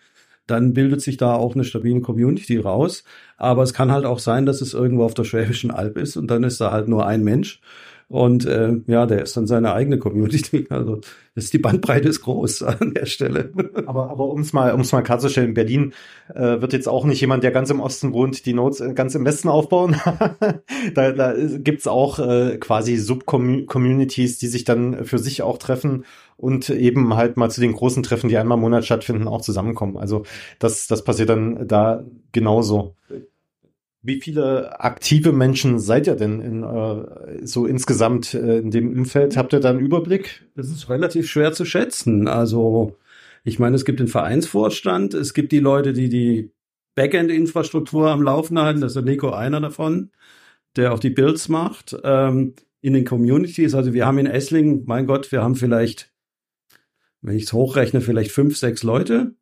dann 0.47 0.73
bildet 0.73 1.01
sich 1.01 1.17
da 1.17 1.35
auch 1.35 1.55
eine 1.55 1.65
stabile 1.65 2.01
Community 2.01 2.57
raus. 2.57 3.03
Aber 3.37 3.63
es 3.63 3.73
kann 3.73 3.91
halt 3.91 4.05
auch 4.05 4.19
sein, 4.19 4.45
dass 4.45 4.61
es 4.61 4.73
irgendwo 4.73 5.03
auf 5.03 5.13
der 5.13 5.25
Schwäbischen 5.25 5.71
Alb 5.71 5.97
ist 5.97 6.17
und 6.17 6.31
dann 6.31 6.43
ist 6.43 6.59
da 6.59 6.71
halt 6.71 6.87
nur 6.87 7.05
ein 7.05 7.23
Mensch 7.23 7.61
und 8.09 8.45
äh, 8.45 8.71
ja, 8.87 9.05
der 9.05 9.23
ist 9.23 9.35
dann 9.35 9.47
seine 9.47 9.73
eigene 9.73 9.97
Community. 9.97 10.65
Also 10.77 11.01
das, 11.35 11.49
die 11.49 11.59
Bandbreite 11.59 12.07
ist 12.07 12.21
groß 12.21 12.63
an 12.63 12.93
der 12.93 13.05
Stelle. 13.05 13.51
Aber, 13.85 14.09
aber 14.09 14.25
um 14.29 14.41
es 14.41 14.53
mal, 14.53 14.73
um's 14.73 14.91
mal 14.91 15.01
klarzustellen, 15.01 15.49
in 15.49 15.53
Berlin 15.53 15.93
äh, 16.33 16.61
wird 16.61 16.73
jetzt 16.73 16.87
auch 16.87 17.05
nicht 17.05 17.21
jemand, 17.21 17.43
der 17.43 17.51
ganz 17.51 17.69
im 17.69 17.79
Osten 17.79 18.13
wohnt, 18.13 18.45
die 18.45 18.53
Notes 18.53 18.79
äh, 18.79 18.93
ganz 18.93 19.15
im 19.15 19.25
Westen 19.25 19.49
aufbauen. 19.49 19.97
da 20.93 21.11
da 21.11 21.33
gibt's 21.57 21.87
auch 21.87 22.19
äh, 22.19 22.57
quasi 22.57 22.97
Subcommunities, 22.97 24.37
die 24.37 24.47
sich 24.47 24.63
dann 24.63 25.03
für 25.05 25.19
sich 25.19 25.41
auch 25.41 25.57
treffen 25.57 26.05
und 26.37 26.69
eben 26.69 27.15
halt 27.15 27.35
mal 27.35 27.49
zu 27.49 27.61
den 27.61 27.73
großen 27.73 28.03
Treffen, 28.03 28.29
die 28.29 28.37
einmal 28.37 28.57
im 28.57 28.61
Monat 28.61 28.85
stattfinden, 28.85 29.27
auch 29.27 29.41
zusammenkommen. 29.41 29.97
Also 29.97 30.23
das, 30.59 30.87
das 30.87 31.03
passiert 31.03 31.29
dann 31.29 31.67
da 31.67 32.05
genauso. 32.31 32.95
Wie 34.01 34.21
viele 34.21 34.79
aktive 34.79 35.31
Menschen 35.33 35.79
seid 35.79 36.07
ihr 36.07 36.15
denn 36.15 36.39
in, 36.39 36.63
äh, 36.63 37.45
so 37.45 37.65
insgesamt 37.65 38.33
äh, 38.33 38.59
in 38.59 38.71
dem 38.71 38.91
Umfeld? 38.91 39.35
Habt 39.35 39.53
ihr 39.53 39.59
da 39.59 39.71
einen 39.71 39.79
Überblick? 39.79 40.45
Das 40.55 40.69
ist 40.69 40.89
relativ 40.89 41.29
schwer 41.29 41.51
zu 41.53 41.65
schätzen. 41.65 42.27
Also 42.27 42.97
ich 43.43 43.59
meine, 43.59 43.75
es 43.75 43.85
gibt 43.85 43.99
den 43.99 44.07
Vereinsvorstand, 44.07 45.13
es 45.13 45.33
gibt 45.33 45.51
die 45.51 45.59
Leute, 45.59 45.93
die 45.93 46.09
die 46.09 46.51
Backend-Infrastruktur 46.95 48.09
am 48.09 48.21
Laufen 48.21 48.59
halten. 48.59 48.81
Das 48.81 48.91
ist 48.91 48.95
der 48.95 49.03
Nico 49.03 49.31
einer 49.31 49.61
davon, 49.61 50.11
der 50.75 50.93
auch 50.93 50.99
die 50.99 51.09
Builds 51.09 51.49
macht. 51.49 51.97
Ähm, 52.03 52.53
in 52.81 52.93
den 52.93 53.05
Communities, 53.05 53.73
also 53.73 53.93
wir 53.93 54.05
haben 54.05 54.19
in 54.19 54.27
Esslingen, 54.27 54.83
mein 54.85 55.07
Gott, 55.07 55.31
wir 55.31 55.41
haben 55.41 55.55
vielleicht, 55.55 56.13
wenn 57.21 57.35
ich 57.35 57.43
es 57.43 57.53
hochrechne, 57.53 58.01
vielleicht 58.01 58.31
fünf, 58.31 58.57
sechs 58.57 58.83
Leute. 58.83 59.35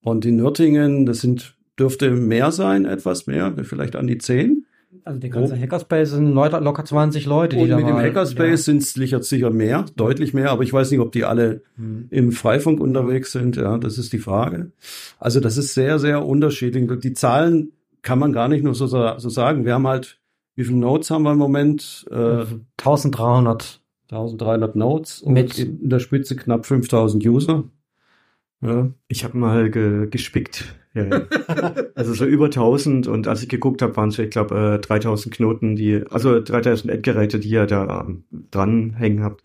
Und 0.00 0.24
in 0.24 0.36
Nürtingen, 0.36 1.04
das 1.04 1.20
sind 1.20 1.57
dürfte 1.78 2.10
mehr 2.10 2.52
sein, 2.52 2.84
etwas 2.84 3.26
mehr, 3.26 3.54
vielleicht 3.62 3.96
an 3.96 4.06
die 4.06 4.18
zehn. 4.18 4.66
Also 5.04 5.20
der 5.20 5.30
ganze 5.30 5.54
oh. 5.54 5.56
Hackerspace 5.56 6.10
sind 6.10 6.32
locker 6.32 6.84
20 6.84 7.26
Leute, 7.26 7.56
die 7.56 7.62
Und 7.62 7.68
da 7.68 7.76
mit 7.76 7.84
mal, 7.86 7.92
dem 7.92 8.06
Hackerspace 8.06 8.50
ja. 8.50 8.56
sind 8.56 8.82
es 8.82 8.92
sicher, 8.94 9.22
sicher 9.22 9.50
mehr, 9.50 9.84
deutlich 9.96 10.32
mehr, 10.32 10.50
aber 10.50 10.62
ich 10.62 10.72
weiß 10.72 10.90
nicht, 10.90 11.00
ob 11.00 11.12
die 11.12 11.24
alle 11.24 11.62
hm. 11.76 12.06
im 12.10 12.32
Freifunk 12.32 12.80
unterwegs 12.80 13.32
sind. 13.32 13.56
Ja, 13.56 13.76
das 13.78 13.98
ist 13.98 14.12
die 14.12 14.18
Frage. 14.18 14.72
Also 15.18 15.40
das 15.40 15.56
ist 15.56 15.74
sehr, 15.74 15.98
sehr 15.98 16.24
unterschiedlich. 16.24 16.88
Die 17.00 17.12
Zahlen 17.12 17.72
kann 18.02 18.18
man 18.18 18.32
gar 18.32 18.48
nicht 18.48 18.64
nur 18.64 18.74
so, 18.74 18.86
so 18.86 19.28
sagen. 19.28 19.64
Wir 19.66 19.74
haben 19.74 19.86
halt, 19.86 20.18
wie 20.56 20.64
viele 20.64 20.78
Nodes 20.78 21.10
haben 21.10 21.22
wir 21.22 21.32
im 21.32 21.38
Moment? 21.38 22.06
Äh, 22.10 22.46
1300. 22.78 23.80
1300 24.10 24.74
Nodes 24.74 25.22
mit 25.26 25.58
in 25.58 25.90
der 25.90 25.98
Spitze 25.98 26.34
knapp 26.34 26.64
5000 26.64 27.26
User. 27.26 27.64
Ja. 28.62 28.88
Ich 29.06 29.24
habe 29.24 29.36
mal 29.36 29.70
ge 29.70 30.08
gespickt 30.08 30.74
ja, 31.04 31.74
Also 31.94 32.14
so 32.14 32.24
über 32.24 32.46
1000 32.46 33.08
und 33.08 33.26
als 33.28 33.42
ich 33.42 33.48
geguckt 33.48 33.82
habe, 33.82 33.96
waren 33.96 34.10
es, 34.10 34.18
ich 34.18 34.30
glaube, 34.30 34.76
äh, 34.76 34.78
3000 34.78 35.34
Knoten, 35.34 35.76
die, 35.76 36.02
also 36.10 36.40
3000 36.40 36.92
Endgeräte, 36.92 37.38
die 37.38 37.48
ihr 37.50 37.66
da 37.66 38.06
ähm, 38.06 38.24
dranhängen 38.50 39.22
habt. 39.22 39.42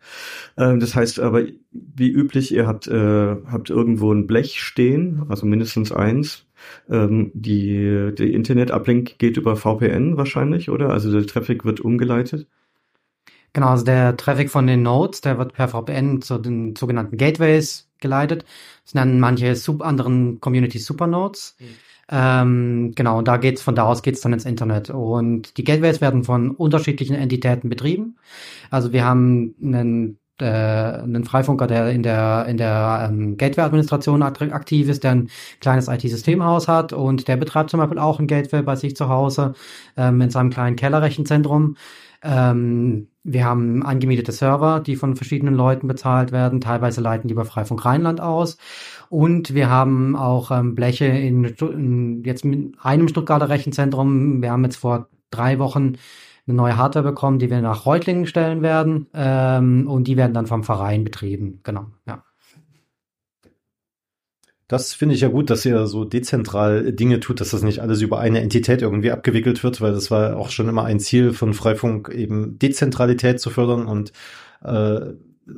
Ähm, 0.57 0.79
das 0.79 0.95
heißt 0.95 1.19
aber, 1.19 1.43
wie 1.71 2.09
üblich, 2.09 2.53
ihr 2.53 2.67
habt, 2.67 2.87
äh, 2.87 3.35
habt 3.51 3.69
irgendwo 3.69 4.11
ein 4.11 4.27
Blech 4.27 4.61
stehen, 4.61 5.23
also 5.29 5.45
mindestens 5.45 5.91
eins. 5.91 6.45
Ähm, 6.89 7.31
die, 7.33 8.11
die 8.17 8.33
Internet-Uplink 8.33 9.17
geht 9.19 9.37
über 9.37 9.55
VPN 9.55 10.17
wahrscheinlich, 10.17 10.69
oder? 10.69 10.89
Also 10.91 11.11
der 11.11 11.25
Traffic 11.27 11.65
wird 11.65 11.81
umgeleitet. 11.81 12.47
Genau, 13.53 13.67
also 13.67 13.85
der 13.85 14.17
Traffic 14.17 14.49
von 14.49 14.65
den 14.65 14.81
Nodes, 14.81 15.21
der 15.21 15.37
wird 15.37 15.53
per 15.53 15.67
VPN 15.67 16.21
zu 16.21 16.39
den 16.39 16.75
sogenannten 16.75 17.17
Gateways 17.17 17.87
geleitet. 17.99 18.45
Das 18.83 18.95
nennen 18.95 19.19
manche 19.19 19.55
sub 19.55 19.83
anderen 19.83 20.39
Communities 20.41 20.85
Supernodes. 20.85 21.55
Mhm. 21.59 21.65
Ähm, 22.09 22.91
genau, 22.95 23.19
und 23.19 23.27
da 23.27 23.37
geht's 23.37 23.61
von 23.61 23.75
da 23.75 23.83
aus 23.83 24.01
geht's 24.01 24.21
dann 24.21 24.33
ins 24.33 24.45
Internet. 24.45 24.89
Und 24.89 25.57
die 25.57 25.63
Gateways 25.63 26.01
werden 26.01 26.23
von 26.23 26.51
unterschiedlichen 26.51 27.15
Entitäten 27.15 27.69
betrieben. 27.69 28.17
Also 28.71 28.91
wir 28.91 29.05
haben 29.05 29.55
einen 29.61 30.19
äh, 30.39 30.45
einen 30.45 31.23
Freifunker, 31.23 31.67
der 31.67 31.89
in 31.91 32.03
der 32.03 32.45
in 32.47 32.57
der 32.57 33.07
ähm, 33.09 33.37
Gateway-Administration 33.37 34.21
aktiv 34.23 34.89
ist, 34.89 35.03
der 35.03 35.11
ein 35.11 35.29
kleines 35.59 35.87
IT-Systemhaus 35.87 36.67
hat 36.67 36.93
und 36.93 37.27
der 37.27 37.37
betreibt 37.37 37.69
zum 37.69 37.79
Beispiel 37.79 37.99
auch 37.99 38.19
ein 38.19 38.27
Gateway 38.27 38.61
bei 38.61 38.75
sich 38.75 38.95
zu 38.95 39.09
Hause 39.09 39.53
ähm, 39.97 40.21
in 40.21 40.29
seinem 40.29 40.49
kleinen 40.49 40.75
Kellerrechenzentrum. 40.75 41.75
Ähm, 42.23 43.07
wir 43.23 43.45
haben 43.45 43.83
angemietete 43.83 44.31
Server, 44.31 44.79
die 44.79 44.95
von 44.95 45.15
verschiedenen 45.15 45.53
Leuten 45.55 45.87
bezahlt 45.87 46.31
werden. 46.31 46.61
Teilweise 46.61 47.01
leiten 47.01 47.27
die 47.27 47.33
über 47.33 47.45
Freifunk 47.45 47.85
Rheinland 47.85 48.21
aus. 48.21 48.57
Und 49.09 49.53
wir 49.53 49.69
haben 49.69 50.15
auch 50.15 50.51
ähm, 50.51 50.75
Bleche 50.75 51.05
in, 51.05 51.45
in 51.45 52.23
jetzt 52.23 52.45
mit 52.45 52.75
einem 52.81 53.07
Stuttgarter 53.07 53.49
Rechenzentrum. 53.49 54.41
Wir 54.41 54.51
haben 54.51 54.63
jetzt 54.63 54.77
vor 54.77 55.07
drei 55.31 55.59
Wochen 55.59 55.93
eine 56.47 56.57
neue 56.57 56.77
Hardware 56.77 57.05
bekommen, 57.05 57.39
die 57.39 57.49
wir 57.49 57.61
nach 57.61 57.85
Reutlingen 57.85 58.27
stellen 58.27 58.61
werden. 58.61 59.07
Ähm, 59.13 59.87
und 59.87 60.07
die 60.07 60.17
werden 60.17 60.33
dann 60.33 60.47
vom 60.47 60.63
Verein 60.63 61.03
betrieben. 61.03 61.59
Genau, 61.63 61.87
ja. 62.05 62.23
Das 64.67 64.93
finde 64.93 65.13
ich 65.13 65.21
ja 65.21 65.27
gut, 65.27 65.49
dass 65.49 65.65
ihr 65.65 65.85
so 65.87 66.03
dezentral 66.03 66.93
Dinge 66.93 67.19
tut, 67.19 67.41
dass 67.41 67.51
das 67.51 67.61
nicht 67.61 67.79
alles 67.79 68.01
über 68.01 68.19
eine 68.19 68.41
Entität 68.41 68.81
irgendwie 68.81 69.11
abgewickelt 69.11 69.63
wird, 69.63 69.81
weil 69.81 69.91
das 69.91 70.09
war 70.09 70.37
auch 70.37 70.49
schon 70.49 70.67
immer 70.67 70.83
ein 70.85 70.99
Ziel 70.99 71.33
von 71.33 71.53
Freifunk, 71.53 72.09
eben 72.09 72.57
Dezentralität 72.57 73.39
zu 73.39 73.49
fördern 73.49 73.85
und 73.85 74.13
äh, 74.63 75.13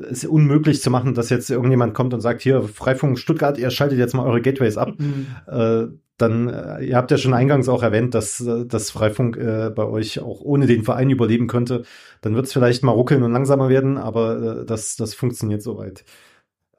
es 0.09 0.25
unmöglich 0.25 0.81
zu 0.81 0.89
machen, 0.89 1.13
dass 1.13 1.29
jetzt 1.29 1.49
irgendjemand 1.49 1.93
kommt 1.93 2.13
und 2.13 2.21
sagt, 2.21 2.41
hier, 2.41 2.63
Freifunk 2.63 3.19
Stuttgart, 3.19 3.57
ihr 3.57 3.69
schaltet 3.69 3.99
jetzt 3.99 4.15
mal 4.15 4.25
eure 4.25 4.41
Gateways 4.41 4.77
ab. 4.77 4.95
Mhm. 4.97 5.27
Äh, 5.47 5.85
dann, 6.17 6.47
äh, 6.47 6.83
ihr 6.83 6.95
habt 6.95 7.11
ja 7.11 7.17
schon 7.17 7.33
eingangs 7.33 7.67
auch 7.67 7.83
erwähnt, 7.83 8.13
dass, 8.13 8.39
äh, 8.39 8.65
dass 8.65 8.91
Freifunk 8.91 9.37
äh, 9.37 9.69
bei 9.69 9.85
euch 9.85 10.19
auch 10.19 10.41
ohne 10.41 10.65
den 10.67 10.83
Verein 10.83 11.09
überleben 11.09 11.47
könnte. 11.47 11.83
Dann 12.21 12.35
wird 12.35 12.45
es 12.45 12.53
vielleicht 12.53 12.83
mal 12.83 12.91
ruckeln 12.91 13.23
und 13.23 13.33
langsamer 13.33 13.69
werden, 13.69 13.97
aber 13.97 14.61
äh, 14.61 14.65
das, 14.65 14.95
das 14.95 15.13
funktioniert 15.13 15.61
soweit. 15.61 16.05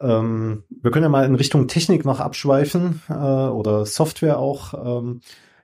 Ähm, 0.01 0.65
wir 0.71 0.91
können 0.91 1.05
ja 1.05 1.09
mal 1.09 1.27
in 1.27 1.35
Richtung 1.35 1.69
Technik 1.69 2.05
noch 2.05 2.21
abschweifen 2.21 3.03
äh, 3.09 3.13
oder 3.13 3.87
Software 3.87 4.39
auch. 4.39 5.01
Ähm, 5.01 5.21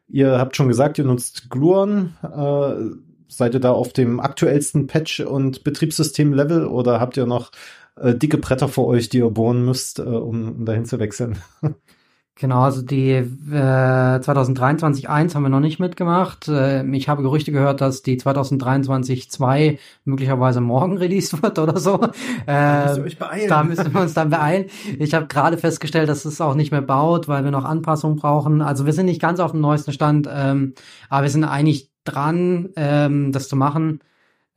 ihr 0.08 0.38
habt 0.38 0.56
schon 0.56 0.68
gesagt, 0.68 0.98
ihr 0.98 1.04
nutzt 1.04 1.50
Gluon. 1.50 2.14
Äh, 2.22 2.96
seid 3.28 3.54
ihr 3.54 3.60
da 3.60 3.72
auf 3.72 3.92
dem 3.92 4.20
aktuellsten 4.20 4.86
Patch- 4.86 5.20
und 5.20 5.64
Betriebssystem-Level 5.64 6.66
oder 6.66 7.00
habt 7.00 7.16
ihr 7.16 7.26
noch 7.26 7.50
äh, 7.96 8.14
dicke 8.14 8.38
Bretter 8.38 8.68
vor 8.68 8.86
euch, 8.86 9.08
die 9.08 9.18
ihr 9.18 9.30
bohren 9.30 9.64
müsst, 9.64 9.98
äh, 9.98 10.02
um, 10.02 10.52
um 10.52 10.64
dahin 10.66 10.84
zu 10.84 10.98
wechseln? 10.98 11.38
Genau, 12.34 12.62
also 12.62 12.80
die 12.80 13.10
äh, 13.10 13.24
2023-1 13.52 15.34
haben 15.34 15.42
wir 15.42 15.50
noch 15.50 15.60
nicht 15.60 15.78
mitgemacht. 15.78 16.48
Äh, 16.48 16.84
ich 16.96 17.08
habe 17.08 17.22
Gerüchte 17.22 17.52
gehört, 17.52 17.82
dass 17.82 18.02
die 18.02 18.18
2023-2 18.18 19.78
möglicherweise 20.04 20.62
morgen 20.62 20.96
released 20.98 21.42
wird 21.42 21.58
oder 21.58 21.78
so. 21.78 22.00
Äh, 22.46 22.98
euch 23.00 23.18
beeilen. 23.18 23.48
Da 23.48 23.62
müssen 23.62 23.92
wir 23.92 24.00
uns 24.00 24.14
dann 24.14 24.30
beeilen. 24.30 24.66
Ich 24.98 25.12
habe 25.12 25.26
gerade 25.26 25.58
festgestellt, 25.58 26.08
dass 26.08 26.24
es 26.24 26.40
auch 26.40 26.54
nicht 26.54 26.72
mehr 26.72 26.82
baut, 26.82 27.28
weil 27.28 27.44
wir 27.44 27.50
noch 27.50 27.64
Anpassungen 27.64 28.16
brauchen. 28.16 28.62
Also 28.62 28.86
wir 28.86 28.94
sind 28.94 29.06
nicht 29.06 29.20
ganz 29.20 29.38
auf 29.38 29.50
dem 29.50 29.60
neuesten 29.60 29.92
Stand, 29.92 30.26
ähm, 30.32 30.72
aber 31.10 31.24
wir 31.24 31.30
sind 31.30 31.44
eigentlich 31.44 31.90
dran, 32.04 32.70
ähm, 32.76 33.32
das 33.32 33.48
zu 33.48 33.56
machen. 33.56 34.00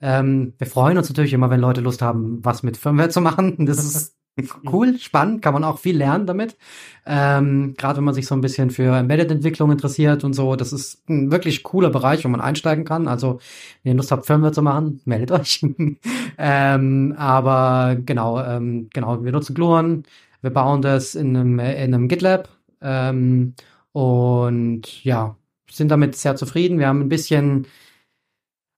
Ähm, 0.02 0.54
wir 0.58 0.68
freuen 0.68 0.98
uns 0.98 1.10
natürlich 1.10 1.34
immer, 1.34 1.50
wenn 1.50 1.60
Leute 1.60 1.82
Lust 1.82 2.02
haben, 2.02 2.44
was 2.44 2.64
mit 2.64 2.78
Firmware 2.78 3.10
zu 3.10 3.22
machen. 3.22 3.66
Das 3.66 3.80
ist 3.80 4.15
cool, 4.72 4.98
spannend, 5.00 5.42
kann 5.42 5.54
man 5.54 5.64
auch 5.64 5.80
viel 5.80 5.98
lernen 5.98 6.26
damit. 6.26 6.58
Ähm, 7.06 7.74
Gerade 7.78 7.98
wenn 7.98 8.04
man 8.04 8.14
sich 8.14 8.28
so 8.28 8.36
ein 8.36 8.42
bisschen 8.42 8.70
für 8.70 8.96
Embedded-Entwicklung 8.98 9.72
interessiert 9.72 10.24
und 10.24 10.34
so, 10.34 10.56
das 10.56 10.74
ist 10.74 11.08
ein 11.10 11.32
wirklich 11.32 11.64
cooler 11.64 11.90
Bereich, 11.90 12.26
wo 12.26 12.30
man 12.30 12.42
einsteigen 12.42 12.84
kann. 12.84 13.08
Also, 13.08 13.40
wenn 13.84 13.94
ihr 13.94 13.98
Lust 13.98 14.12
habt, 14.12 14.26
Firmware 14.26 14.52
zu 14.52 14.62
machen, 14.62 15.02
meldet 15.06 15.32
euch. 15.32 15.62
ähm, 16.38 17.14
aber 17.18 17.96
genau, 18.06 18.42
ähm, 18.42 18.90
genau, 18.94 19.24
wir 19.24 19.32
nutzen 19.32 19.56
Gluon, 19.56 20.04
wir 20.42 20.52
bauen 20.52 20.82
das 20.82 21.16
in 21.16 21.36
einem, 21.36 21.60
in 21.60 21.94
einem 21.94 22.08
GitLab 22.08 22.50
ähm, 22.82 23.54
und 23.94 25.04
ja, 25.04 25.38
sind 25.72 25.90
damit 25.90 26.16
sehr 26.16 26.36
zufrieden. 26.36 26.80
Wir 26.80 26.88
haben 26.88 27.02
ein 27.02 27.10
bisschen 27.10 27.68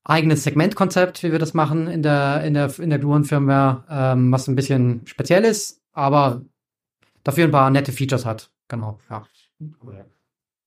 eigenes 0.08 0.44
Segmentkonzept, 0.44 1.24
wie 1.24 1.32
wir 1.32 1.40
das 1.40 1.54
machen 1.54 1.88
in 1.88 2.02
der, 2.02 2.44
in 2.44 2.54
der, 2.54 2.80
in 2.80 2.90
der 2.90 3.00
Gluon-Firmware, 3.00 3.84
ähm, 3.90 4.32
was 4.32 4.48
ein 4.48 4.56
bisschen 4.56 5.02
speziell 5.06 5.44
ist, 5.44 5.82
aber 5.92 6.42
dafür 7.24 7.46
ein 7.46 7.52
paar 7.52 7.70
nette 7.70 7.92
Features 7.92 8.26
hat. 8.26 8.50
Genau, 8.70 9.00
ja. 9.10 9.26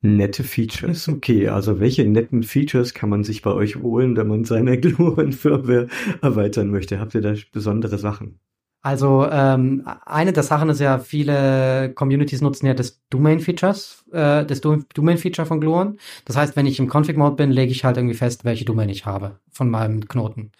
Nette 0.02 0.44
Features, 0.44 1.08
okay. 1.08 1.48
Also 1.48 1.80
welche 1.80 2.06
netten 2.06 2.42
Features 2.42 2.94
kann 2.94 3.10
man 3.10 3.24
sich 3.24 3.42
bei 3.42 3.52
euch 3.52 3.76
holen, 3.76 4.16
wenn 4.16 4.28
man 4.28 4.44
seine 4.44 4.78
Gluon-Firmware 4.80 5.88
erweitern 6.22 6.70
möchte? 6.70 7.00
Habt 7.00 7.14
ihr 7.14 7.20
da 7.20 7.34
besondere 7.52 7.98
Sachen? 7.98 8.40
Also 8.82 9.26
ähm, 9.30 9.86
eine 10.06 10.32
der 10.32 10.42
Sachen 10.42 10.70
ist 10.70 10.80
ja, 10.80 10.98
viele 10.98 11.92
Communities 11.94 12.40
nutzen 12.40 12.66
ja 12.66 12.72
das 12.72 13.02
Domain-Features, 13.10 14.06
äh, 14.12 14.46
das 14.46 14.62
Domain-Feature 14.62 15.44
von 15.44 15.60
Gluon. 15.60 15.98
Das 16.24 16.36
heißt, 16.36 16.56
wenn 16.56 16.64
ich 16.64 16.78
im 16.78 16.88
Config-Mode 16.88 17.36
bin, 17.36 17.50
lege 17.50 17.72
ich 17.72 17.84
halt 17.84 17.98
irgendwie 17.98 18.16
fest, 18.16 18.46
welche 18.46 18.64
Domain 18.64 18.88
ich 18.88 19.04
habe 19.04 19.38
von 19.50 19.68
meinem 19.68 20.08
Knoten. 20.08 20.52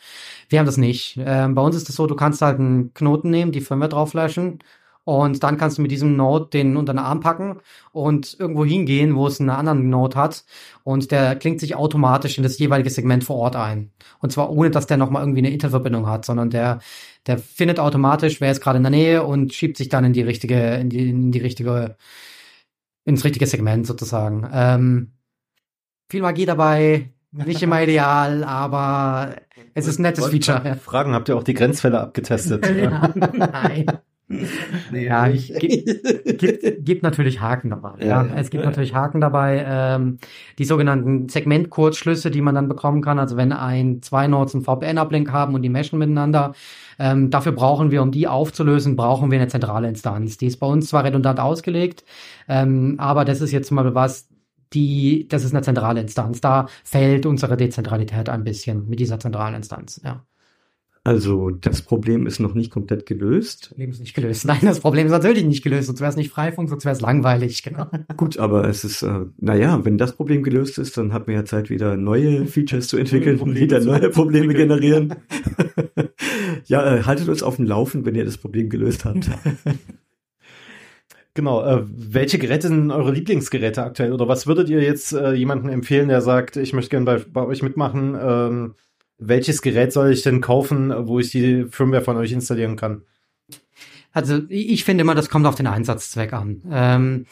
Wir 0.51 0.59
haben 0.59 0.67
das 0.67 0.77
nicht. 0.77 1.19
Ähm, 1.19 1.55
bei 1.55 1.63
uns 1.63 1.77
ist 1.77 1.89
es 1.89 1.97
so, 1.97 2.07
du 2.07 2.15
kannst 2.15 2.43
halt 2.43 2.59
einen 2.59 2.93
Knoten 2.93 3.31
nehmen, 3.31 3.53
die 3.53 3.63
Firmware 3.63 3.89
drauflöschen 3.89 4.59
und 5.11 5.43
dann 5.43 5.57
kannst 5.57 5.77
du 5.77 5.83
mit 5.83 5.91
diesem 5.91 6.15
Node 6.15 6.51
den 6.53 6.77
unter 6.77 6.93
den 6.93 7.01
Arm 7.01 7.19
packen 7.19 7.57
und 7.91 8.37
irgendwo 8.39 8.65
hingehen, 8.65 9.17
wo 9.17 9.27
es 9.27 9.41
einen 9.41 9.51
anderen 9.51 9.91
Node 9.91 10.15
hat. 10.15 10.45
Und 10.85 11.11
der 11.11 11.35
klingt 11.35 11.59
sich 11.59 11.75
automatisch 11.75 12.39
in 12.39 12.45
das 12.45 12.61
jeweilige 12.61 12.91
Segment 12.91 13.25
vor 13.25 13.35
Ort 13.35 13.57
ein. 13.57 13.91
Und 14.21 14.31
zwar 14.31 14.51
ohne, 14.53 14.71
dass 14.71 14.87
der 14.87 14.99
nochmal 14.99 15.23
irgendwie 15.23 15.41
eine 15.41 15.51
Intel-Verbindung 15.51 16.07
hat, 16.07 16.25
sondern 16.25 16.51
der, 16.51 16.79
der 17.27 17.39
findet 17.39 17.81
automatisch, 17.81 18.41
wer 18.41 18.53
ist 18.53 18.61
gerade 18.61 18.77
in 18.77 18.85
der 18.85 18.93
Nähe 18.93 19.25
und 19.25 19.53
schiebt 19.53 19.79
sich 19.79 19.89
dann 19.89 20.05
in 20.05 20.13
die 20.13 20.23
richtige, 20.23 20.77
in 20.77 20.91
die, 20.91 21.11
in 21.11 21.33
die 21.33 21.41
richtige, 21.41 21.97
ins 23.05 23.25
richtige 23.25 23.49
Segment 23.49 23.89
sozusagen. 23.89 24.49
Ähm, 24.53 25.11
viel 26.09 26.23
Magie 26.23 26.47
dabei, 26.47 27.11
nicht 27.33 27.65
immer 27.65 27.83
ideal, 27.83 28.45
aber 28.45 29.35
es 29.75 29.89
ist 29.89 29.99
ein 29.99 30.03
nettes 30.03 30.27
Feature. 30.27 30.77
Fragen, 30.77 31.15
habt 31.15 31.29
ihr 31.29 31.37
auch 31.37 31.43
die 31.43 31.55
Grenzfälle 31.55 31.99
abgetestet? 31.99 32.65
ja, 32.77 33.13
nein. 33.17 33.87
Nee, 34.93 35.07
ja, 35.07 35.29
ich, 35.29 35.53
gibt, 35.59 36.85
gibt 36.85 37.03
natürlich 37.03 37.41
Haken 37.41 37.71
dabei. 37.71 37.95
Ja, 38.01 38.25
ja. 38.25 38.29
Es 38.37 38.51
gibt 38.51 38.65
natürlich 38.65 38.95
Haken 38.95 39.21
dabei. 39.21 39.65
Ähm, 39.67 40.19
die 40.59 40.65
sogenannten 40.65 41.29
Segmentkurzschlüsse, 41.29 42.31
die 42.31 42.41
man 42.41 42.55
dann 42.55 42.69
bekommen 42.69 43.03
kann. 43.03 43.19
Also 43.19 43.37
wenn 43.37 43.53
ein 43.53 44.03
zwei 44.03 44.29
Nodes 44.29 44.55
einen 44.55 44.65
VPN-Uplink 44.65 45.33
haben 45.33 45.55
und 45.55 45.63
die 45.63 45.69
meshen 45.69 45.99
miteinander, 45.99 46.55
ähm, 46.99 47.31
dafür 47.31 47.53
brauchen 47.53 47.91
wir, 47.91 48.03
um 48.03 48.13
die 48.13 48.29
aufzulösen, 48.29 48.95
brauchen 48.97 49.31
wir 49.31 49.39
eine 49.39 49.49
zentrale 49.49 49.89
Instanz. 49.89 50.39
Die 50.39 50.47
ist 50.47 50.59
bei 50.59 50.67
uns 50.67 50.89
zwar 50.89 51.05
redundant 51.05 51.41
ausgelegt, 51.41 52.05
ähm, 52.49 52.97
aber 52.99 53.25
das 53.25 53.41
ist 53.41 53.53
jetzt 53.53 53.71
mal 53.71 53.95
was, 53.95 54.29
die, 54.73 55.27
das 55.29 55.45
ist 55.45 55.53
eine 55.53 55.63
zentrale 55.63 56.01
Instanz. 56.01 56.41
Da 56.41 56.67
fällt 56.85 57.27
unsere 57.27 57.57
Dezentralität 57.57 58.29
ein 58.29 58.45
bisschen 58.45 58.89
mit 58.89 59.01
dieser 59.01 59.19
zentralen 59.19 59.55
Instanz. 59.57 60.01
Ja. 60.05 60.25
Also 61.03 61.49
das 61.49 61.81
Problem 61.81 62.27
ist 62.27 62.41
noch 62.41 62.53
nicht 62.53 62.71
komplett 62.71 63.07
gelöst. 63.07 63.63
Das 63.63 63.69
Problem 63.71 63.91
ist 63.91 64.01
nicht 64.01 64.15
gelöst. 64.15 64.45
Nein, 64.45 64.61
das 64.63 64.81
Problem 64.81 65.07
ist 65.07 65.13
natürlich 65.13 65.45
nicht 65.45 65.65
gelöst, 65.65 65.87
sonst 65.87 66.01
wäre 66.01 66.11
es 66.11 66.17
nicht 66.17 66.31
Freifunk, 66.31 66.69
sonst 66.69 66.85
wäre 66.85 66.95
es 66.95 67.01
langweilig, 67.01 67.63
genau. 67.63 67.87
Gut, 68.19 68.39
aber 68.39 68.69
es 68.69 68.85
ist, 68.85 69.03
äh, 69.03 69.21
naja, 69.39 69.83
wenn 69.85 69.97
das 69.97 70.15
Problem 70.15 70.43
gelöst 70.43 70.79
ist, 70.79 70.99
dann 70.99 71.15
hat 71.15 71.27
man 71.27 71.37
ja 71.37 71.45
Zeit, 71.47 71.71
wieder 71.71 71.97
neue 71.97 72.45
Features 72.47 72.89
zu 72.89 72.99
entwickeln 72.99 73.41
und 73.41 73.55
wieder 73.55 73.81
neue 73.81 74.11
Probleme 74.11 74.53
generieren. 74.53 75.15
ja, 76.67 76.97
äh, 76.97 77.03
haltet 77.05 77.31
uns 77.31 77.43
auf 77.43 77.57
dem 77.57 77.65
Laufen, 77.65 78.05
wenn 78.05 78.15
ihr 78.15 78.27
das 78.27 78.37
Problem 78.37 78.69
gelöst 78.69 79.05
habt. 79.05 79.31
Genau, 81.35 81.65
äh, 81.65 81.85
welche 81.87 82.39
Geräte 82.39 82.67
sind 82.67 82.91
eure 82.91 83.13
Lieblingsgeräte 83.13 83.85
aktuell? 83.85 84.13
Oder 84.13 84.27
was 84.27 84.49
würdet 84.49 84.69
ihr 84.69 84.83
jetzt 84.83 85.13
äh, 85.13 85.33
jemandem 85.33 85.71
empfehlen, 85.71 86.09
der 86.09 86.23
sagt, 86.23 86.57
ich 86.57 86.73
möchte 86.73 86.91
gerne 86.91 87.07
bei, 87.07 87.19
bei 87.19 87.47
euch 87.47 87.63
mitmachen? 87.63 88.17
Ähm, 88.21 88.75
welches 89.21 89.63
Gerät 89.63 89.93
soll 89.93 90.13
ich 90.13 90.23
denn 90.23 90.41
kaufen, 90.41 90.93
wo 91.07 91.21
ich 91.21 91.31
die 91.31 91.67
Firmware 91.71 92.03
von 92.03 92.17
euch 92.17 92.33
installieren 92.33 92.77
kann? 92.77 93.03
Also 94.13 94.41
ich 94.49 94.85
finde 94.85 95.03
immer, 95.03 95.15
das 95.15 95.29
kommt 95.29 95.47
auf 95.47 95.55
den 95.55 95.67
Einsatzzweck 95.67 96.33
an. 96.33 96.63
Ähm, 96.71 97.27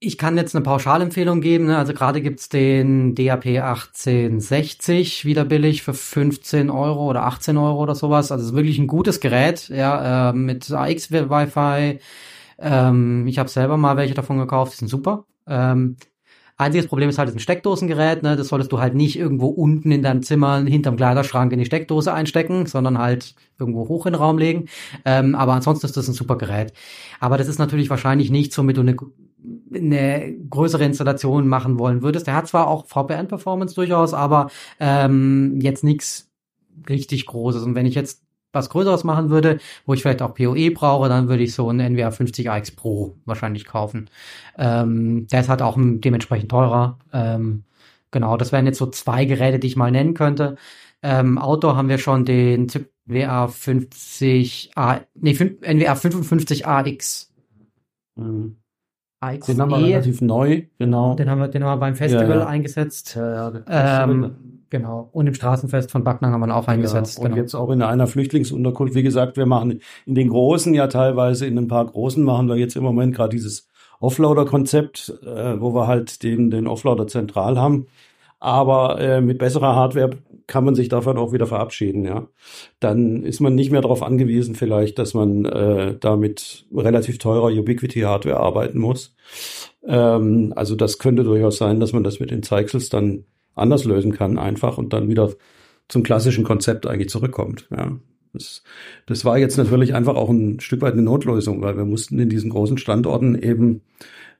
ich 0.00 0.18
kann 0.18 0.36
jetzt 0.36 0.54
eine 0.54 0.62
Pauschalempfehlung 0.62 1.40
geben. 1.40 1.66
Ne? 1.66 1.78
Also 1.78 1.94
gerade 1.94 2.20
gibt's 2.20 2.48
den 2.48 3.14
DAP 3.14 3.46
1860 3.46 5.24
wieder 5.24 5.44
billig 5.44 5.82
für 5.82 5.94
15 5.94 6.70
Euro 6.70 7.08
oder 7.08 7.24
18 7.24 7.56
Euro 7.56 7.82
oder 7.82 7.94
sowas. 7.94 8.30
Also 8.30 8.42
es 8.42 8.50
ist 8.50 8.56
wirklich 8.56 8.78
ein 8.78 8.86
gutes 8.86 9.20
Gerät, 9.20 9.68
ja, 9.68 10.30
äh, 10.30 10.32
mit 10.34 10.70
AX 10.70 11.10
Wi-Fi. 11.10 12.00
Ähm, 12.58 13.26
ich 13.26 13.38
habe 13.38 13.48
selber 13.48 13.76
mal 13.76 13.96
welche 13.96 14.14
davon 14.14 14.38
gekauft, 14.38 14.74
die 14.74 14.78
sind 14.78 14.88
super. 14.88 15.24
Ähm, 15.46 15.96
Einziges 16.56 16.86
Problem 16.86 17.08
ist 17.08 17.18
halt, 17.18 17.28
es 17.28 17.34
ist 17.34 17.38
ein 17.38 17.42
Steckdosengerät, 17.42 18.22
ne? 18.22 18.36
Das 18.36 18.48
solltest 18.48 18.70
du 18.70 18.78
halt 18.78 18.94
nicht 18.94 19.18
irgendwo 19.18 19.48
unten 19.48 19.90
in 19.90 20.02
deinem 20.02 20.22
Zimmer 20.22 20.64
hinterm 20.64 20.96
Kleiderschrank 20.96 21.52
in 21.52 21.58
die 21.58 21.64
Steckdose 21.64 22.12
einstecken, 22.12 22.66
sondern 22.66 22.98
halt 22.98 23.34
irgendwo 23.58 23.88
hoch 23.88 24.06
in 24.06 24.12
den 24.12 24.20
Raum 24.20 24.38
legen. 24.38 24.68
Ähm, 25.04 25.34
aber 25.34 25.54
ansonsten 25.54 25.86
ist 25.86 25.96
das 25.96 26.06
ein 26.06 26.14
super 26.14 26.38
Gerät. 26.38 26.72
Aber 27.18 27.38
das 27.38 27.48
ist 27.48 27.58
natürlich 27.58 27.90
wahrscheinlich 27.90 28.30
nichts, 28.30 28.56
womit 28.56 28.76
du 28.76 28.82
eine 28.82 28.96
eine 29.74 30.34
größere 30.48 30.84
Installation 30.84 31.48
machen 31.48 31.78
wollen 31.78 32.02
würdest. 32.02 32.26
Der 32.26 32.34
hat 32.34 32.48
zwar 32.48 32.68
auch 32.68 32.86
VPN-Performance 32.86 33.74
durchaus, 33.74 34.14
aber 34.14 34.50
ähm, 34.80 35.58
jetzt 35.60 35.84
nichts 35.84 36.30
richtig 36.88 37.26
Großes. 37.26 37.62
Und 37.62 37.74
wenn 37.74 37.86
ich 37.86 37.94
jetzt 37.94 38.23
was 38.54 38.70
Größeres 38.70 39.04
machen 39.04 39.30
würde, 39.30 39.58
wo 39.86 39.94
ich 39.94 40.02
vielleicht 40.02 40.22
auch 40.22 40.34
PoE 40.34 40.70
brauche, 40.70 41.08
dann 41.08 41.28
würde 41.28 41.42
ich 41.42 41.54
so 41.54 41.68
einen 41.68 41.80
NVR 41.80 42.12
50 42.12 42.50
AX 42.50 42.70
Pro 42.70 43.16
wahrscheinlich 43.24 43.64
kaufen. 43.64 44.10
Ähm, 44.58 45.26
der 45.28 45.40
ist 45.40 45.48
halt 45.48 45.62
auch 45.62 45.76
dementsprechend 45.78 46.50
teurer. 46.50 46.98
Ähm, 47.12 47.64
genau, 48.10 48.36
das 48.36 48.52
wären 48.52 48.66
jetzt 48.66 48.78
so 48.78 48.86
zwei 48.86 49.24
Geräte, 49.24 49.58
die 49.58 49.66
ich 49.66 49.76
mal 49.76 49.90
nennen 49.90 50.14
könnte. 50.14 50.56
Ähm, 51.02 51.38
Outdoor 51.38 51.76
haben 51.76 51.88
wir 51.88 51.98
schon 51.98 52.24
den 52.24 52.68
NVR 53.06 53.48
50 53.48 54.70
A, 54.76 55.00
nee, 55.14 55.32
NVR 55.32 55.96
55 55.96 56.66
AX. 56.66 57.32
Mhm. 58.16 58.56
AX 59.24 59.46
den 59.46 59.60
haben 59.60 59.70
wir 59.70 59.78
relativ 59.78 60.20
neu, 60.20 60.62
genau. 60.78 61.14
Den 61.14 61.30
haben 61.30 61.40
wir, 61.40 61.48
den 61.48 61.64
haben 61.64 61.78
wir 61.78 61.80
beim 61.80 61.94
Festival 61.94 62.28
ja, 62.28 62.36
ja. 62.36 62.46
eingesetzt. 62.46 63.14
Ja, 63.16 63.50
ja, 63.50 64.04
ähm, 64.04 64.36
Genau. 64.74 65.08
Und 65.12 65.28
im 65.28 65.34
Straßenfest 65.34 65.92
von 65.92 66.02
Backnang 66.02 66.32
haben 66.32 66.40
wir 66.40 66.56
auch 66.56 66.66
eingesetzt. 66.66 67.18
Ja, 67.18 67.24
und 67.24 67.30
genau. 67.30 67.40
jetzt 67.40 67.54
auch 67.54 67.70
in 67.70 67.80
einer 67.80 68.08
Flüchtlingsunterkunft. 68.08 68.96
Wie 68.96 69.04
gesagt, 69.04 69.36
wir 69.36 69.46
machen 69.46 69.80
in 70.04 70.16
den 70.16 70.30
großen 70.30 70.74
ja 70.74 70.88
teilweise, 70.88 71.46
in 71.46 71.56
ein 71.56 71.68
paar 71.68 71.86
großen 71.86 72.24
machen 72.24 72.48
wir 72.48 72.56
jetzt 72.56 72.74
im 72.74 72.82
Moment 72.82 73.14
gerade 73.14 73.28
dieses 73.28 73.68
Offloader-Konzept, 74.00 75.14
äh, 75.22 75.60
wo 75.60 75.76
wir 75.76 75.86
halt 75.86 76.24
den, 76.24 76.50
den 76.50 76.66
Offloader 76.66 77.06
zentral 77.06 77.56
haben. 77.56 77.86
Aber 78.44 79.00
äh, 79.00 79.22
mit 79.22 79.38
besserer 79.38 79.74
Hardware 79.74 80.10
kann 80.46 80.66
man 80.66 80.74
sich 80.74 80.90
davon 80.90 81.16
auch 81.16 81.32
wieder 81.32 81.46
verabschieden, 81.46 82.04
ja. 82.04 82.28
Dann 82.78 83.22
ist 83.22 83.40
man 83.40 83.54
nicht 83.54 83.70
mehr 83.70 83.80
darauf 83.80 84.02
angewiesen, 84.02 84.54
vielleicht, 84.54 84.98
dass 84.98 85.14
man 85.14 85.46
äh, 85.46 85.96
da 85.98 86.16
mit 86.16 86.66
relativ 86.70 87.16
teurer 87.16 87.50
Ubiquity-Hardware 87.50 88.38
arbeiten 88.38 88.80
muss. 88.80 89.16
Ähm, 89.86 90.52
also 90.56 90.76
das 90.76 90.98
könnte 90.98 91.24
durchaus 91.24 91.56
sein, 91.56 91.80
dass 91.80 91.94
man 91.94 92.04
das 92.04 92.20
mit 92.20 92.30
den 92.30 92.42
Zeichsels 92.42 92.90
dann 92.90 93.24
anders 93.54 93.86
lösen 93.86 94.12
kann 94.12 94.36
einfach 94.36 94.76
und 94.76 94.92
dann 94.92 95.08
wieder 95.08 95.32
zum 95.88 96.02
klassischen 96.02 96.44
Konzept 96.44 96.86
eigentlich 96.86 97.08
zurückkommt. 97.08 97.66
Ja. 97.74 97.98
Das, 98.34 98.62
das 99.06 99.24
war 99.24 99.38
jetzt 99.38 99.56
natürlich 99.56 99.94
einfach 99.94 100.16
auch 100.16 100.28
ein 100.28 100.60
Stück 100.60 100.82
weit 100.82 100.92
eine 100.92 101.02
Notlösung, 101.02 101.62
weil 101.62 101.78
wir 101.78 101.86
mussten 101.86 102.18
in 102.18 102.28
diesen 102.28 102.50
großen 102.50 102.76
Standorten 102.76 103.40
eben, 103.40 103.80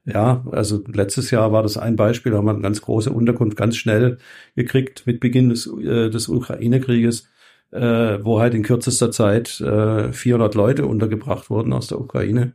ja, 0.04 0.44
also 0.50 0.82
letztes 0.86 1.30
Jahr 1.30 1.52
war 1.52 1.62
das 1.62 1.78
ein 1.78 1.96
Beispiel, 1.96 2.32
da 2.32 2.38
haben 2.38 2.46
wir 2.46 2.52
eine 2.52 2.60
ganz 2.60 2.82
große 2.82 3.10
Unterkunft 3.10 3.56
ganz 3.56 3.76
schnell 3.76 4.18
gekriegt 4.54 5.06
mit 5.06 5.20
Beginn 5.20 5.48
des, 5.48 5.66
äh, 5.66 6.10
des 6.10 6.28
Ukraine-Krieges, 6.28 7.28
äh, 7.70 8.18
wo 8.22 8.40
halt 8.40 8.54
in 8.54 8.62
kürzester 8.62 9.10
Zeit 9.10 9.60
äh, 9.60 10.12
400 10.12 10.54
Leute 10.54 10.86
untergebracht 10.86 11.48
wurden 11.50 11.72
aus 11.72 11.86
der 11.86 12.00
Ukraine. 12.00 12.52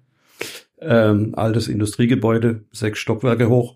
Ähm, 0.79 1.33
altes 1.35 1.67
Industriegebäude, 1.67 2.65
sechs 2.71 2.99
Stockwerke 2.99 3.49
hoch 3.49 3.75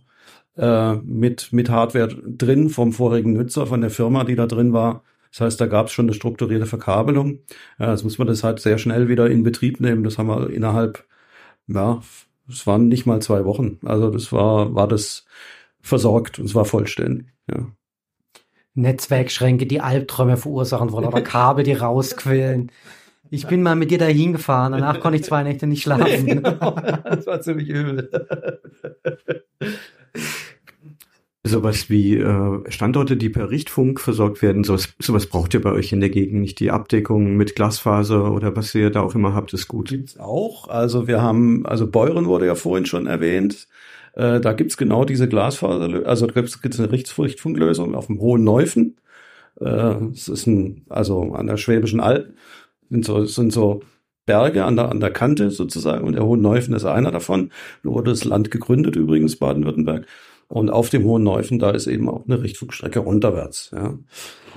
äh, 0.55 0.93
mit, 0.95 1.51
mit 1.51 1.69
Hardware 1.69 2.07
drin 2.07 2.69
vom 2.69 2.93
vorigen 2.93 3.33
Nutzer, 3.33 3.65
von 3.67 3.81
der 3.81 3.89
Firma, 3.89 4.23
die 4.23 4.35
da 4.35 4.45
drin 4.47 4.73
war. 4.73 5.03
Das 5.31 5.41
heißt, 5.41 5.61
da 5.61 5.65
gab 5.65 5.87
es 5.87 5.93
schon 5.93 6.05
eine 6.05 6.13
strukturierte 6.13 6.67
Verkabelung. 6.67 7.39
Ja, 7.79 7.91
jetzt 7.91 8.03
muss 8.03 8.19
man 8.19 8.27
das 8.27 8.43
halt 8.43 8.59
sehr 8.59 8.77
schnell 8.77 9.09
wieder 9.09 9.29
in 9.29 9.43
Betrieb 9.43 9.79
nehmen. 9.79 10.03
Das 10.03 10.19
haben 10.19 10.27
wir 10.27 10.51
innerhalb, 10.51 11.05
ja, 11.67 12.01
es 12.49 12.67
waren 12.67 12.87
nicht 12.87 13.05
mal 13.05 13.21
zwei 13.21 13.45
Wochen. 13.45 13.79
Also 13.85 14.09
das 14.09 14.31
war, 14.31 14.73
war 14.75 14.87
das 14.87 15.25
versorgt 15.81 16.39
und 16.39 16.45
es 16.45 16.55
war 16.55 16.65
vollständig. 16.65 17.27
Ja. 17.49 17.67
Netzwerkschränke, 18.75 19.65
die 19.65 19.81
Albträume 19.81 20.37
verursachen 20.37 20.91
wollen 20.91 21.05
oder 21.05 21.21
Kabel, 21.21 21.63
die 21.63 21.73
rausquillen. 21.73 22.71
Ich 23.29 23.47
bin 23.47 23.63
mal 23.63 23.75
mit 23.75 23.91
dir 23.91 23.97
dahin 23.97 24.33
gefahren, 24.33 24.73
danach 24.73 24.99
konnte 24.99 25.17
ich 25.17 25.23
zwei 25.23 25.43
Nächte 25.43 25.67
nicht 25.67 25.83
schlafen. 25.83 26.25
genau. 26.25 26.75
Das 27.03 27.25
war 27.25 27.41
ziemlich 27.41 27.69
übel. 27.69 28.09
Sowas 31.45 31.89
wie 31.89 32.15
äh, 32.15 32.71
Standorte, 32.71 33.17
die 33.17 33.29
per 33.29 33.49
Richtfunk 33.49 33.99
versorgt 33.99 34.41
werden, 34.41 34.63
sowas, 34.63 34.93
sowas 34.99 35.27
braucht 35.27 35.53
ihr 35.53 35.61
bei 35.61 35.73
euch 35.73 35.91
in 35.91 35.99
der 35.99 36.09
Gegend 36.09 36.39
nicht. 36.39 36.59
Die 36.61 36.71
Abdeckung 36.71 37.35
mit 37.35 37.55
Glasfaser 37.55 38.31
oder 38.31 38.55
was 38.55 38.73
ihr 38.73 38.89
da 38.91 39.01
auch 39.01 39.13
immer 39.13 39.33
habt, 39.33 39.53
ist 39.53 39.67
gut. 39.67 39.89
Gibt's 39.89 40.17
auch. 40.17 40.69
Also 40.69 41.07
wir 41.07 41.21
haben, 41.21 41.65
also 41.65 41.85
Beuren 41.85 42.27
wurde 42.27 42.45
ja 42.45 42.55
vorhin 42.55 42.85
schon 42.85 43.07
erwähnt. 43.07 43.67
Äh, 44.13 44.39
da 44.39 44.53
gibt's 44.53 44.77
genau 44.77 45.03
diese 45.03 45.27
Glasfaser, 45.27 46.05
also 46.05 46.27
da 46.27 46.33
gibt's, 46.33 46.61
gibt's 46.61 46.79
eine 46.79 46.91
Richtfunklösung 46.91 47.93
auf 47.93 48.07
dem 48.07 48.21
Hohen 48.21 48.45
Neufen. 48.45 48.95
Äh, 49.59 49.95
es 50.13 50.29
ist 50.29 50.47
ein, 50.47 50.85
also 50.87 51.33
an 51.33 51.47
der 51.47 51.57
Schwäbischen 51.57 51.99
Alb 51.99 52.33
sind 52.89 53.03
so, 53.05 53.25
sind 53.25 53.51
so 53.51 53.81
Berge 54.25 54.63
an 54.63 54.77
der, 54.77 54.89
an 54.89 54.99
der 54.99 55.11
Kante 55.11 55.51
sozusagen 55.51 56.07
und 56.07 56.13
der 56.13 56.25
Hohen 56.25 56.41
Neufen 56.41 56.73
ist 56.73 56.85
einer 56.85 57.11
davon. 57.11 57.51
Da 57.83 57.89
wurde 57.89 58.11
das 58.11 58.23
Land 58.23 58.51
gegründet 58.51 58.95
übrigens, 58.95 59.35
Baden-Württemberg. 59.35 60.07
Und 60.53 60.69
auf 60.69 60.91
dem 60.91 61.03
Hohen 61.05 61.23
Neufen, 61.23 61.57
da 61.57 61.71
ist 61.71 61.87
eben 61.87 62.07
auch 62.07 62.25
eine 62.27 62.43
Richtfunkstrecke 62.43 62.99
runterwärts. 62.99 63.71
Ja. 63.73 63.97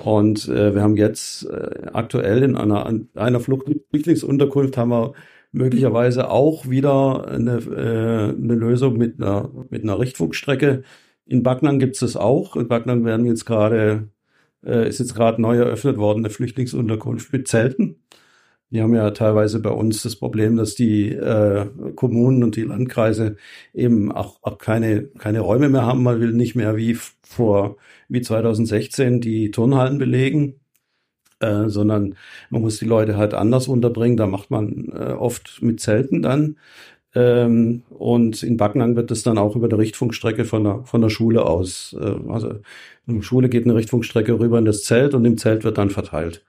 Und 0.05 0.47
äh, 0.47 0.75
wir 0.75 0.83
haben 0.83 0.95
jetzt 0.99 1.49
äh, 1.49 1.87
aktuell 1.91 2.43
in 2.43 2.55
einer, 2.55 2.93
einer 3.15 3.41
Flüchtlingsunterkunft 3.41 4.77
haben 4.77 4.91
wir 4.91 5.15
möglicherweise 5.53 6.29
auch 6.29 6.69
wieder 6.69 7.27
eine, 7.29 7.57
äh, 7.57 8.37
eine 8.37 8.55
Lösung 8.55 8.99
mit 8.99 9.23
einer, 9.23 9.51
mit 9.71 9.85
einer 9.85 9.99
Richtfunkstrecke. 9.99 10.83
In 11.25 11.43
Backnang 11.43 11.79
gibt 11.79 11.95
es 11.95 12.01
das 12.01 12.17
auch. 12.19 12.57
In 12.57 12.69
Backnang 12.69 13.07
werden 13.07 13.25
jetzt 13.25 13.47
gerade, 13.47 14.11
äh, 14.67 14.87
ist 14.87 14.99
jetzt 14.99 15.15
gerade 15.15 15.41
neu 15.41 15.57
eröffnet 15.57 15.97
worden, 15.97 16.19
eine 16.19 16.31
Flüchtlingsunterkunft 16.31 17.33
mit 17.33 17.49
Zelten. 17.49 18.03
Wir 18.71 18.83
haben 18.83 18.95
ja 18.95 19.11
teilweise 19.13 19.61
bei 19.61 19.71
uns 19.71 20.03
das 20.03 20.17
Problem, 20.17 20.57
dass 20.57 20.75
die 20.75 21.11
äh, 21.11 21.67
Kommunen 21.95 22.43
und 22.43 22.57
die 22.57 22.63
Landkreise 22.63 23.37
eben 23.73 24.11
auch, 24.11 24.39
auch 24.43 24.59
keine, 24.59 25.05
keine 25.05 25.41
Räume 25.41 25.69
mehr 25.69 25.87
haben. 25.87 26.03
Man 26.03 26.21
will 26.21 26.33
nicht 26.33 26.57
mehr 26.57 26.77
wie 26.77 26.99
vor, 27.23 27.77
wie 28.09 28.23
2016 28.23 29.21
die 29.21 29.53
Turnhallen 29.53 29.99
belegen, 29.99 30.61
äh, 31.41 31.69
sondern 31.69 32.17
man 32.51 32.63
muss 32.63 32.79
die 32.79 32.87
Leute 32.87 33.17
halt 33.17 33.35
anders 33.35 33.69
unterbringen. 33.69 34.17
Da 34.17 34.27
macht 34.27 34.51
man 34.51 34.91
äh, 34.93 35.13
oft 35.13 35.63
mit 35.63 35.81
Zelten 35.81 36.23
dann. 36.23 36.57
Ähm, 37.15 37.83
und 37.91 38.43
in 38.43 38.57
Backnang 38.57 38.97
wird 38.97 39.11
es 39.11 39.23
dann 39.23 39.39
auch 39.39 39.57
über 39.57 39.69
der 39.69 39.79
Richtfunkstrecke 39.79 40.45
von 40.45 40.65
der, 40.65 40.85
von 40.85 41.01
der 41.01 41.09
Schule 41.11 41.47
aus. 41.47 41.97
Äh, 41.99 42.15
also 42.29 42.51
in 43.07 43.17
der 43.17 43.23
Schule 43.23 43.49
geht 43.49 43.65
eine 43.65 43.75
Richtfunkstrecke 43.77 44.39
rüber 44.39 44.59
in 44.59 44.65
das 44.67 44.83
Zelt 44.85 45.15
und 45.15 45.25
im 45.25 45.39
Zelt 45.39 45.65
wird 45.65 45.79
dann 45.79 45.91
verteilt. 45.91 46.45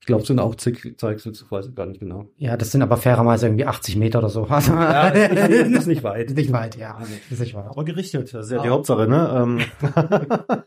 Ich 0.00 0.06
glaube, 0.06 0.22
es 0.22 0.28
sind 0.28 0.38
auch 0.38 0.54
zig 0.54 0.96
weiß 0.98 1.66
ich 1.66 1.74
gar 1.74 1.86
nicht 1.86 2.00
genau. 2.00 2.30
Ja, 2.38 2.56
das 2.56 2.72
sind 2.72 2.80
aber 2.80 2.96
fairerweise 2.96 3.46
irgendwie 3.46 3.66
80 3.66 3.96
Meter 3.96 4.20
oder 4.20 4.30
so. 4.30 4.44
Also, 4.44 4.72
ja, 4.74 5.10
das 5.10 5.48
ist 5.50 5.86
nicht 5.86 6.02
weit. 6.02 6.30
Nicht 6.30 6.52
weit, 6.52 6.76
ja. 6.76 6.98
Ist 7.30 7.40
nicht 7.40 7.54
weit. 7.54 7.66
Aber 7.66 7.84
gerichtet, 7.84 8.32
das 8.32 8.46
ist 8.46 8.52
ja 8.52 8.62
die 8.62 8.70
Hauptsache, 8.70 9.06
ne? 9.06 9.58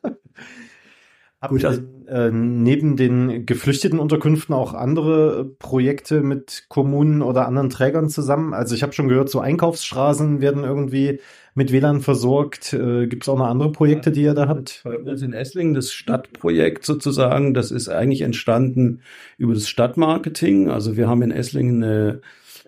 Ähm. 1.43 1.49
Gut, 1.49 1.65
also, 1.65 1.81
äh, 2.07 2.31
neben 2.31 2.95
den 2.95 3.45
geflüchteten 3.45 3.99
Unterkünften 3.99 4.53
auch 4.53 4.73
andere 4.73 5.45
Projekte 5.45 6.21
mit 6.21 6.65
Kommunen 6.69 7.21
oder 7.21 7.47
anderen 7.47 7.69
Trägern 7.69 8.09
zusammen? 8.09 8.53
Also 8.53 8.75
ich 8.75 8.83
habe 8.83 8.93
schon 8.93 9.07
gehört, 9.07 9.29
so 9.29 9.39
Einkaufsstraßen 9.39 10.41
werden 10.41 10.63
irgendwie 10.63 11.19
mit 11.55 11.71
WLAN 11.71 12.01
versorgt. 12.01 12.73
Äh, 12.73 13.07
Gibt 13.07 13.23
es 13.23 13.29
auch 13.29 13.37
noch 13.37 13.47
andere 13.47 13.71
Projekte, 13.71 14.11
die 14.11 14.23
ihr 14.23 14.33
da 14.33 14.47
habt? 14.47 14.81
Bei 14.83 14.97
uns 14.97 15.21
in 15.21 15.33
Esslingen 15.33 15.73
das 15.73 15.91
Stadtprojekt 15.91 16.85
sozusagen, 16.85 17.53
das 17.53 17.71
ist 17.71 17.89
eigentlich 17.89 18.21
entstanden 18.21 19.01
über 19.37 19.53
das 19.53 19.67
Stadtmarketing. 19.67 20.69
Also 20.69 20.97
wir 20.97 21.07
haben 21.07 21.21
in 21.21 21.31
Esslingen 21.31 21.83
eine 21.83 22.21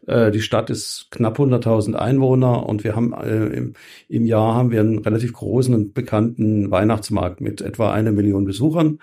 äh, 0.08 0.32
die 0.32 0.42
Stadt 0.42 0.70
ist 0.70 1.08
knapp 1.12 1.40
100.000 1.40 1.94
Einwohner 1.94 2.68
und 2.68 2.84
wir 2.84 2.96
haben 2.96 3.14
äh, 3.14 3.48
im, 3.48 3.74
im, 4.08 4.26
Jahr 4.26 4.56
haben 4.56 4.72
wir 4.72 4.80
einen 4.82 5.00
relativ 5.00 5.34
großen 5.34 5.74
und 5.74 5.94
bekannten 5.94 6.72
Weihnachtsmarkt 6.72 7.42
mit 7.42 7.62
etwa 7.62 7.92
einer 7.92 8.12
Million 8.12 8.46
Besuchern. 8.46 9.00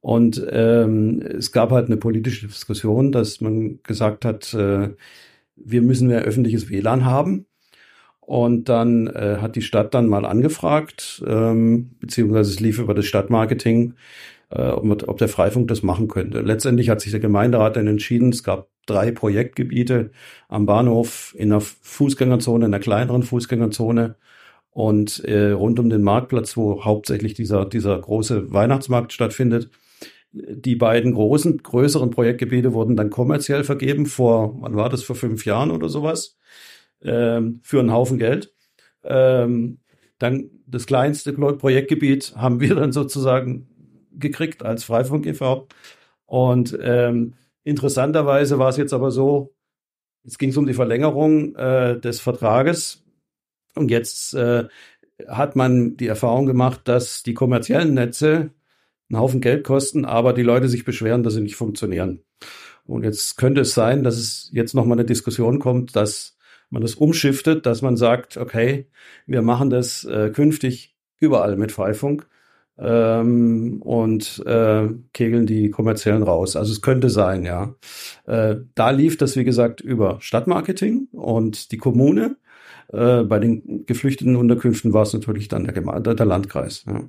Und 0.00 0.44
ähm, 0.50 1.22
es 1.22 1.50
gab 1.50 1.70
halt 1.70 1.86
eine 1.86 1.96
politische 1.96 2.46
Diskussion, 2.46 3.10
dass 3.10 3.40
man 3.40 3.82
gesagt 3.82 4.24
hat, 4.24 4.52
äh, 4.54 4.90
wir 5.56 5.82
müssen 5.82 6.08
mehr 6.08 6.22
öffentliches 6.22 6.68
WLAN 6.68 7.04
haben. 7.04 7.46
Und 8.20 8.70
dann 8.70 9.06
äh, 9.06 9.38
hat 9.40 9.54
die 9.54 9.62
Stadt 9.62 9.92
dann 9.92 10.08
mal 10.08 10.24
angefragt, 10.24 11.22
ähm, 11.26 11.90
beziehungsweise 12.00 12.50
es 12.50 12.60
lief 12.60 12.78
über 12.78 12.94
das 12.94 13.04
Stadtmarketing, 13.04 13.94
äh, 14.50 14.68
ob, 14.68 15.08
ob 15.08 15.18
der 15.18 15.28
Freifunk 15.28 15.68
das 15.68 15.82
machen 15.82 16.08
könnte. 16.08 16.40
Letztendlich 16.40 16.88
hat 16.88 17.02
sich 17.02 17.10
der 17.10 17.20
Gemeinderat 17.20 17.76
dann 17.76 17.86
entschieden, 17.86 18.30
es 18.30 18.42
gab 18.42 18.68
drei 18.86 19.10
Projektgebiete 19.10 20.10
am 20.48 20.66
Bahnhof, 20.66 21.34
in 21.36 21.50
der 21.50 21.60
Fußgängerzone, 21.60 22.66
in 22.66 22.70
der 22.70 22.80
kleineren 22.80 23.22
Fußgängerzone 23.22 24.16
und 24.70 25.24
äh, 25.24 25.50
rund 25.50 25.78
um 25.78 25.88
den 25.88 26.02
Marktplatz, 26.02 26.56
wo 26.56 26.84
hauptsächlich 26.84 27.34
dieser, 27.34 27.64
dieser 27.64 27.98
große 27.98 28.52
Weihnachtsmarkt 28.52 29.12
stattfindet. 29.12 29.70
Die 30.32 30.74
beiden 30.74 31.14
großen, 31.14 31.58
größeren 31.58 32.10
Projektgebiete 32.10 32.72
wurden 32.72 32.96
dann 32.96 33.10
kommerziell 33.10 33.62
vergeben 33.62 34.06
vor, 34.06 34.56
wann 34.60 34.74
war 34.74 34.88
das, 34.88 35.04
vor 35.04 35.14
fünf 35.14 35.44
Jahren 35.44 35.70
oder 35.70 35.88
sowas 35.88 36.36
ähm, 37.02 37.60
für 37.62 37.78
einen 37.78 37.92
Haufen 37.92 38.18
Geld. 38.18 38.52
Ähm, 39.04 39.78
dann 40.18 40.50
das 40.66 40.86
kleinste 40.86 41.32
Projektgebiet 41.32 42.34
haben 42.36 42.60
wir 42.60 42.74
dann 42.74 42.90
sozusagen 42.90 43.68
gekriegt 44.10 44.64
als 44.64 44.84
Freifunk 44.84 45.26
e.V. 45.26 45.68
Und 46.26 46.76
ähm, 46.82 47.34
interessanterweise 47.64 48.58
war 48.58 48.68
es 48.68 48.76
jetzt 48.76 48.92
aber 48.92 49.10
so, 49.10 49.54
es 50.24 50.38
ging 50.38 50.56
um 50.56 50.66
die 50.66 50.74
Verlängerung 50.74 51.54
äh, 51.56 51.98
des 52.00 52.20
Vertrages 52.20 53.04
Und 53.74 53.90
jetzt 53.90 54.34
äh, 54.34 54.64
hat 55.28 55.56
man 55.56 55.96
die 55.96 56.06
Erfahrung 56.06 56.46
gemacht, 56.46 56.82
dass 56.84 57.22
die 57.22 57.34
kommerziellen 57.34 57.94
Netze 57.94 58.50
einen 59.10 59.20
Haufen 59.20 59.40
Geld 59.40 59.64
kosten, 59.64 60.04
aber 60.04 60.32
die 60.32 60.42
Leute 60.42 60.68
sich 60.68 60.84
beschweren, 60.84 61.22
dass 61.22 61.34
sie 61.34 61.40
nicht 61.40 61.56
funktionieren. 61.56 62.24
Und 62.86 63.04
jetzt 63.04 63.36
könnte 63.36 63.62
es 63.62 63.74
sein, 63.74 64.02
dass 64.02 64.16
es 64.16 64.50
jetzt 64.52 64.74
nochmal 64.74 64.98
eine 64.98 65.06
Diskussion 65.06 65.58
kommt, 65.58 65.96
dass 65.96 66.36
man 66.70 66.82
das 66.82 66.94
umschiftet, 66.94 67.66
dass 67.66 67.82
man 67.82 67.96
sagt, 67.96 68.36
okay, 68.36 68.88
wir 69.26 69.42
machen 69.42 69.70
das 69.70 70.04
äh, 70.04 70.30
künftig 70.30 70.96
überall 71.20 71.56
mit 71.56 71.72
Freifunk 71.72 72.26
ähm, 72.78 73.80
und 73.82 74.42
äh, 74.46 74.88
kegeln 75.12 75.46
die 75.46 75.70
kommerziellen 75.70 76.22
raus. 76.22 76.56
Also 76.56 76.72
es 76.72 76.82
könnte 76.82 77.10
sein, 77.10 77.44
ja. 77.44 77.74
Äh, 78.26 78.56
da 78.74 78.90
lief 78.90 79.16
das, 79.16 79.36
wie 79.36 79.44
gesagt, 79.44 79.80
über 79.80 80.18
Stadtmarketing 80.20 81.08
und 81.12 81.72
die 81.72 81.78
Kommune. 81.78 82.36
Äh, 82.92 83.22
bei 83.22 83.38
den 83.38 83.86
geflüchteten 83.86 84.36
Unterkünften 84.36 84.92
war 84.92 85.02
es 85.02 85.12
natürlich 85.12 85.48
dann 85.48 85.64
der, 85.64 85.74
Gemeinde, 85.74 86.14
der 86.14 86.26
Landkreis. 86.26 86.84
Ja. 86.86 87.02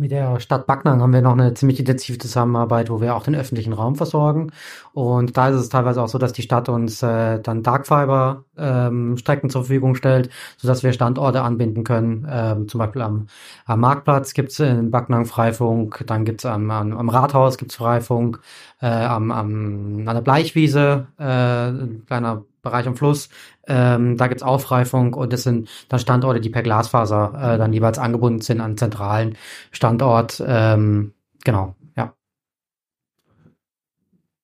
Mit 0.00 0.12
der 0.12 0.38
Stadt 0.38 0.68
Backnang 0.68 1.02
haben 1.02 1.12
wir 1.12 1.22
noch 1.22 1.32
eine 1.32 1.54
ziemlich 1.54 1.80
intensive 1.80 2.18
Zusammenarbeit, 2.18 2.88
wo 2.88 3.00
wir 3.00 3.16
auch 3.16 3.24
den 3.24 3.34
öffentlichen 3.34 3.72
Raum 3.72 3.96
versorgen. 3.96 4.52
Und 4.92 5.36
da 5.36 5.48
ist 5.48 5.56
es 5.56 5.70
teilweise 5.70 6.00
auch 6.00 6.06
so, 6.06 6.18
dass 6.18 6.32
die 6.32 6.42
Stadt 6.42 6.68
uns 6.68 7.02
äh, 7.02 7.40
dann 7.40 7.64
Darkfiber 7.64 8.44
ähm, 8.56 9.16
Strecken 9.16 9.50
zur 9.50 9.62
Verfügung 9.62 9.96
stellt, 9.96 10.30
sodass 10.56 10.84
wir 10.84 10.92
Standorte 10.92 11.42
anbinden 11.42 11.82
können. 11.82 12.28
Ähm, 12.30 12.68
zum 12.68 12.78
Beispiel 12.78 13.02
am, 13.02 13.26
am 13.66 13.80
Marktplatz 13.80 14.34
gibt's 14.34 14.60
in 14.60 14.92
Backnang 14.92 15.24
Freifunk, 15.26 16.04
dann 16.06 16.24
gibt's 16.24 16.46
am, 16.46 16.70
am, 16.70 16.96
am 16.96 17.08
Rathaus 17.08 17.58
gibt's 17.58 17.74
Freifunk, 17.74 18.38
äh, 18.80 18.86
am, 18.86 19.32
am, 19.32 20.04
an 20.06 20.14
der 20.14 20.22
Bleichwiese, 20.22 21.08
äh, 21.18 21.24
ein 21.24 22.04
kleiner 22.06 22.44
Bereich 22.62 22.86
am 22.86 22.96
Fluss. 22.96 23.28
Ähm, 23.66 24.16
da 24.16 24.26
gibt's 24.26 24.42
Aufreifung 24.42 25.14
und 25.14 25.32
das 25.32 25.42
sind 25.42 25.68
dann 25.88 26.00
Standorte, 26.00 26.40
die 26.40 26.50
per 26.50 26.62
Glasfaser 26.62 27.54
äh, 27.54 27.58
dann 27.58 27.72
jeweils 27.72 27.98
angebunden 27.98 28.40
sind 28.40 28.60
an 28.60 28.76
zentralen 28.76 29.36
Standort. 29.70 30.42
Ähm, 30.46 31.14
genau, 31.44 31.76
ja. 31.96 32.14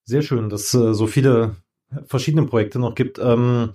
Sehr 0.04 0.22
schön, 0.22 0.48
dass 0.48 0.62
es 0.62 0.74
äh, 0.74 0.94
so 0.94 1.06
viele 1.06 1.56
verschiedene 2.06 2.46
Projekte 2.46 2.78
noch 2.78 2.94
gibt. 2.94 3.18
Ähm, 3.18 3.72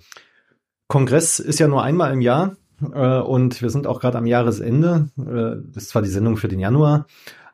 Kongress 0.88 1.38
ist 1.38 1.58
ja 1.58 1.68
nur 1.68 1.82
einmal 1.82 2.12
im 2.12 2.20
Jahr 2.20 2.56
äh, 2.92 3.18
und 3.18 3.62
wir 3.62 3.70
sind 3.70 3.86
auch 3.86 4.00
gerade 4.00 4.18
am 4.18 4.26
Jahresende. 4.26 5.08
Äh, 5.18 5.62
das 5.72 5.84
ist 5.84 5.88
zwar 5.90 6.02
die 6.02 6.08
Sendung 6.08 6.36
für 6.36 6.48
den 6.48 6.60
Januar, 6.60 7.06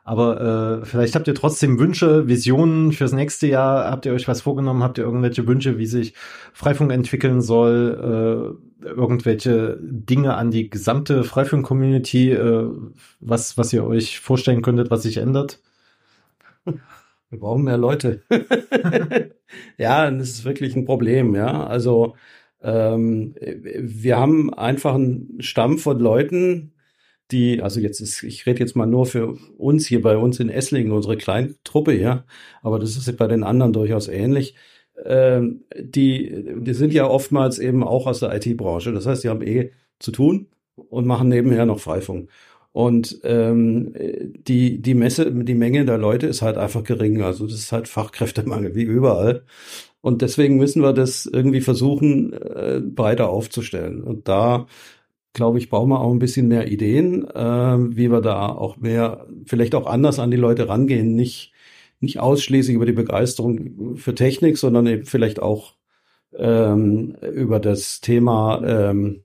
aber 0.07 0.79
äh, 0.81 0.85
vielleicht 0.85 1.15
habt 1.15 1.27
ihr 1.27 1.35
trotzdem 1.35 1.79
Wünsche, 1.79 2.29
Visionen 2.29 2.93
fürs 2.93 3.11
nächste 3.11 3.45
Jahr. 3.45 3.91
Habt 3.91 4.05
ihr 4.05 4.13
euch 4.13 4.25
was 4.29 4.39
vorgenommen? 4.39 4.81
Habt 4.81 4.97
ihr 4.97 5.03
irgendwelche 5.03 5.45
Wünsche, 5.47 5.77
wie 5.77 5.85
sich 5.85 6.13
Freifunk 6.53 6.93
entwickeln 6.93 7.41
soll? 7.41 8.57
Äh, 8.81 8.87
irgendwelche 8.87 9.77
Dinge 9.81 10.35
an 10.35 10.49
die 10.49 10.69
gesamte 10.69 11.25
Freifunk-Community, 11.25 12.31
äh, 12.31 12.69
was, 13.19 13.57
was 13.57 13.73
ihr 13.73 13.85
euch 13.85 14.21
vorstellen 14.21 14.61
könntet, 14.61 14.89
was 14.91 15.03
sich 15.03 15.17
ändert? 15.17 15.59
Wir 16.65 17.39
brauchen 17.39 17.63
mehr 17.63 17.77
Leute. 17.77 18.21
ja, 19.77 20.09
das 20.09 20.29
ist 20.29 20.45
wirklich 20.45 20.73
ein 20.77 20.85
Problem, 20.85 21.35
ja. 21.35 21.67
Also 21.67 22.15
ähm, 22.61 23.35
wir 23.41 24.15
haben 24.15 24.53
einfach 24.53 24.95
einen 24.95 25.41
Stamm 25.41 25.77
von 25.77 25.99
Leuten, 25.99 26.71
die, 27.31 27.61
also 27.61 27.79
jetzt 27.79 27.99
ist, 27.99 28.23
ich 28.23 28.45
rede 28.45 28.59
jetzt 28.59 28.75
mal 28.75 28.85
nur 28.85 29.05
für 29.05 29.35
uns 29.57 29.85
hier 29.85 30.01
bei 30.01 30.17
uns 30.17 30.39
in 30.39 30.49
Esslingen, 30.49 30.91
unsere 30.91 31.17
kleine 31.17 31.55
Truppe, 31.63 31.93
ja, 31.93 32.25
aber 32.61 32.79
das 32.79 32.95
ist 32.95 33.17
bei 33.17 33.27
den 33.27 33.43
anderen 33.43 33.73
durchaus 33.73 34.07
ähnlich. 34.07 34.55
Ähm, 35.05 35.65
die, 35.77 36.43
die 36.57 36.73
sind 36.73 36.93
ja 36.93 37.07
oftmals 37.07 37.59
eben 37.59 37.83
auch 37.83 38.07
aus 38.07 38.19
der 38.19 38.33
IT-Branche. 38.35 38.93
Das 38.93 39.05
heißt, 39.05 39.23
die 39.23 39.29
haben 39.29 39.41
eh 39.41 39.71
zu 39.99 40.11
tun 40.11 40.47
und 40.75 41.05
machen 41.05 41.29
nebenher 41.29 41.65
noch 41.65 41.79
Freifunk. 41.79 42.29
Und 42.71 43.21
ähm, 43.23 43.93
die, 44.47 44.81
die 44.81 44.93
Messe, 44.93 45.31
die 45.31 45.55
Menge 45.55 45.85
der 45.85 45.97
Leute 45.97 46.27
ist 46.27 46.41
halt 46.43 46.57
einfach 46.57 46.83
gering. 46.83 47.21
Also 47.23 47.45
das 47.45 47.55
ist 47.55 47.71
halt 47.71 47.87
Fachkräftemangel, 47.87 48.75
wie 48.75 48.83
überall. 48.83 49.43
Und 50.01 50.21
deswegen 50.21 50.57
müssen 50.57 50.83
wir 50.83 50.93
das 50.93 51.25
irgendwie 51.25 51.61
versuchen, 51.61 52.33
äh, 52.33 52.81
breiter 52.83 53.29
aufzustellen. 53.29 54.03
Und 54.03 54.27
da 54.27 54.67
glaube 55.33 55.57
ich, 55.59 55.69
brauchen 55.69 55.89
wir 55.89 56.01
auch 56.01 56.11
ein 56.11 56.19
bisschen 56.19 56.47
mehr 56.47 56.71
Ideen, 56.71 57.27
äh, 57.29 57.97
wie 57.97 58.11
wir 58.11 58.21
da 58.21 58.47
auch 58.49 58.77
mehr, 58.77 59.27
vielleicht 59.45 59.75
auch 59.75 59.85
anders 59.87 60.19
an 60.19 60.31
die 60.31 60.37
Leute 60.37 60.69
rangehen, 60.69 61.15
nicht, 61.15 61.53
nicht 61.99 62.19
ausschließlich 62.19 62.75
über 62.75 62.85
die 62.85 62.93
Begeisterung 62.93 63.95
für 63.97 64.15
Technik, 64.15 64.57
sondern 64.57 64.87
eben 64.87 65.05
vielleicht 65.05 65.41
auch 65.41 65.75
ähm, 66.35 67.15
über 67.33 67.59
das 67.59 68.01
Thema 68.01 68.61
ähm, 68.65 69.23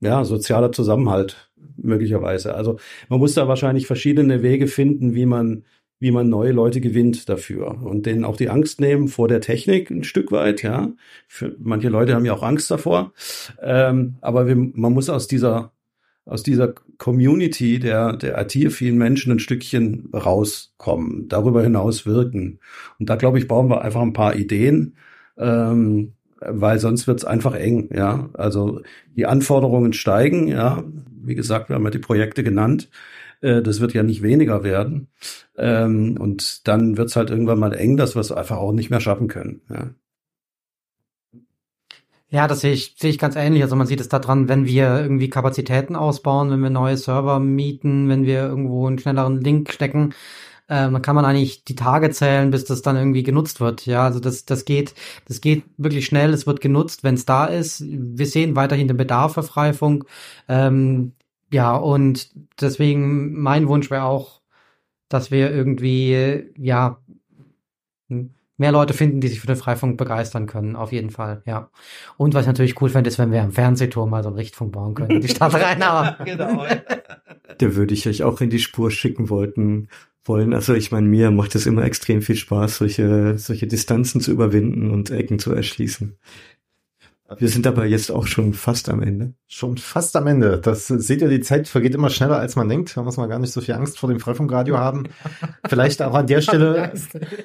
ja, 0.00 0.24
sozialer 0.24 0.72
Zusammenhalt 0.72 1.50
möglicherweise. 1.76 2.54
Also 2.54 2.78
man 3.08 3.18
muss 3.18 3.34
da 3.34 3.48
wahrscheinlich 3.48 3.86
verschiedene 3.86 4.42
Wege 4.42 4.66
finden, 4.66 5.14
wie 5.14 5.26
man 5.26 5.64
wie 5.98 6.10
man 6.10 6.28
neue 6.28 6.52
Leute 6.52 6.80
gewinnt 6.80 7.28
dafür 7.28 7.82
und 7.82 8.06
denen 8.06 8.24
auch 8.24 8.36
die 8.36 8.50
Angst 8.50 8.80
nehmen 8.80 9.08
vor 9.08 9.28
der 9.28 9.40
Technik 9.40 9.90
ein 9.90 10.04
Stück 10.04 10.30
weit, 10.30 10.62
ja. 10.62 10.90
Für, 11.26 11.54
manche 11.58 11.88
Leute 11.88 12.14
haben 12.14 12.26
ja 12.26 12.34
auch 12.34 12.42
Angst 12.42 12.70
davor. 12.70 13.12
Ähm, 13.62 14.16
aber 14.20 14.46
wir, 14.46 14.56
man 14.56 14.92
muss 14.92 15.08
aus 15.08 15.26
dieser, 15.26 15.72
aus 16.26 16.42
dieser 16.42 16.74
Community 16.98 17.78
der, 17.78 18.16
der 18.16 18.38
IT-affinen 18.40 18.98
Menschen 18.98 19.32
ein 19.32 19.38
Stückchen 19.38 20.10
rauskommen, 20.12 21.28
darüber 21.28 21.62
hinaus 21.62 22.04
wirken. 22.04 22.60
Und 22.98 23.08
da 23.08 23.16
glaube 23.16 23.38
ich, 23.38 23.48
brauchen 23.48 23.70
wir 23.70 23.82
einfach 23.82 24.02
ein 24.02 24.12
paar 24.12 24.36
Ideen, 24.36 24.96
ähm, 25.38 26.12
weil 26.40 26.78
sonst 26.78 27.06
wird 27.06 27.20
es 27.20 27.24
einfach 27.24 27.54
eng, 27.54 27.88
ja. 27.94 28.28
Also 28.34 28.82
die 29.16 29.24
Anforderungen 29.24 29.94
steigen, 29.94 30.48
ja. 30.48 30.84
Wie 31.22 31.34
gesagt, 31.34 31.70
wir 31.70 31.76
haben 31.76 31.84
ja 31.84 31.90
die 31.90 31.98
Projekte 31.98 32.44
genannt. 32.44 32.90
Äh, 33.40 33.62
das 33.62 33.80
wird 33.80 33.94
ja 33.94 34.02
nicht 34.02 34.22
weniger 34.22 34.64
werden. 34.64 35.08
Ähm, 35.56 36.16
und 36.18 36.66
dann 36.68 36.96
wird 36.96 37.08
es 37.08 37.16
halt 37.16 37.30
irgendwann 37.30 37.58
mal 37.58 37.74
eng, 37.74 37.96
dass 37.96 38.14
wir 38.14 38.20
es 38.20 38.32
einfach 38.32 38.58
auch 38.58 38.72
nicht 38.72 38.90
mehr 38.90 39.00
schaffen 39.00 39.28
können. 39.28 39.62
Ja. 39.70 39.90
Ja, 42.28 42.48
das 42.48 42.60
sehe 42.60 42.72
ich, 42.72 42.96
sehe 42.98 43.10
ich 43.10 43.18
ganz 43.18 43.36
ähnlich. 43.36 43.62
Also 43.62 43.76
man 43.76 43.86
sieht 43.86 44.00
es 44.00 44.08
daran, 44.08 44.48
wenn 44.48 44.66
wir 44.66 45.00
irgendwie 45.00 45.30
Kapazitäten 45.30 45.94
ausbauen, 45.94 46.50
wenn 46.50 46.60
wir 46.60 46.70
neue 46.70 46.96
Server 46.96 47.38
mieten, 47.38 48.08
wenn 48.08 48.26
wir 48.26 48.42
irgendwo 48.42 48.86
einen 48.86 48.98
schnelleren 48.98 49.40
Link 49.40 49.72
stecken, 49.72 50.12
äh, 50.68 50.90
dann 50.90 51.02
kann 51.02 51.14
man 51.14 51.24
eigentlich 51.24 51.64
die 51.64 51.76
Tage 51.76 52.10
zählen, 52.10 52.50
bis 52.50 52.64
das 52.64 52.82
dann 52.82 52.96
irgendwie 52.96 53.22
genutzt 53.22 53.60
wird. 53.60 53.86
Ja, 53.86 54.04
also 54.04 54.18
das, 54.20 54.44
das 54.44 54.64
geht, 54.64 54.94
das 55.26 55.40
geht 55.40 55.64
wirklich 55.76 56.06
schnell. 56.06 56.32
Es 56.34 56.46
wird 56.46 56.60
genutzt, 56.60 57.04
wenn 57.04 57.14
es 57.14 57.26
da 57.26 57.46
ist. 57.46 57.84
Wir 57.86 58.26
sehen 58.26 58.56
weiterhin 58.56 58.88
den 58.88 58.96
Bedarf 58.96 59.34
für 59.34 59.44
Freifunk. 59.44 60.06
Ähm, 60.48 61.12
ja, 61.52 61.76
und 61.76 62.30
deswegen 62.60 63.40
mein 63.40 63.68
Wunsch 63.68 63.90
wäre 63.90 64.04
auch, 64.04 64.42
dass 65.08 65.30
wir 65.30 65.50
irgendwie, 65.52 66.44
ja, 66.56 67.00
mehr 68.58 68.72
Leute 68.72 68.94
finden, 68.94 69.20
die 69.20 69.28
sich 69.28 69.40
für 69.40 69.46
den 69.46 69.56
Freifunk 69.56 69.98
begeistern 69.98 70.46
können, 70.46 70.76
auf 70.76 70.92
jeden 70.92 71.10
Fall, 71.10 71.42
ja. 71.46 71.70
Und 72.16 72.34
was 72.34 72.42
ich 72.42 72.46
natürlich 72.48 72.80
cool 72.80 72.88
fände, 72.88 73.08
ist, 73.08 73.18
wenn 73.18 73.32
wir 73.32 73.42
am 73.42 73.52
Fernsehturm 73.52 74.10
mal 74.10 74.22
so 74.22 74.30
einen 74.30 74.38
Richtfunk 74.38 74.72
bauen 74.72 74.94
können, 74.94 75.20
die 75.20 75.28
Stadt 75.28 75.54
Rheinauer. 75.62 76.18
genau. 76.24 76.64
Da 77.58 77.74
würde 77.74 77.94
ich 77.94 78.06
euch 78.06 78.22
auch 78.22 78.42
in 78.42 78.50
die 78.50 78.58
Spur 78.58 78.90
schicken 78.90 79.30
wollten, 79.30 79.88
wollen. 80.24 80.52
Also 80.52 80.74
ich 80.74 80.92
meine, 80.92 81.06
mir 81.06 81.30
macht 81.30 81.54
es 81.54 81.64
immer 81.64 81.84
extrem 81.84 82.20
viel 82.20 82.36
Spaß, 82.36 82.78
solche, 82.78 83.38
solche 83.38 83.66
Distanzen 83.66 84.20
zu 84.20 84.30
überwinden 84.30 84.90
und 84.90 85.10
Ecken 85.10 85.38
zu 85.38 85.52
erschließen. 85.52 86.18
Wir 87.38 87.48
sind 87.48 87.66
aber 87.66 87.86
jetzt 87.86 88.12
auch 88.12 88.26
schon 88.26 88.54
fast 88.54 88.88
am 88.88 89.02
Ende. 89.02 89.34
Schon 89.48 89.78
fast 89.78 90.14
am 90.14 90.28
Ende. 90.28 90.60
Das 90.60 90.86
seht 90.86 91.20
ihr, 91.22 91.28
die 91.28 91.40
Zeit 91.40 91.66
vergeht 91.66 91.94
immer 91.94 92.08
schneller, 92.08 92.38
als 92.38 92.54
man 92.54 92.68
denkt. 92.68 92.96
Da 92.96 93.02
muss 93.02 93.16
man 93.16 93.28
gar 93.28 93.40
nicht 93.40 93.52
so 93.52 93.60
viel 93.60 93.74
Angst 93.74 93.98
vor 93.98 94.08
dem 94.08 94.20
Freifunkradio 94.20 94.78
haben. 94.78 95.08
Vielleicht 95.68 96.02
auch 96.02 96.14
an 96.14 96.28
der 96.28 96.40
Stelle, 96.40 96.92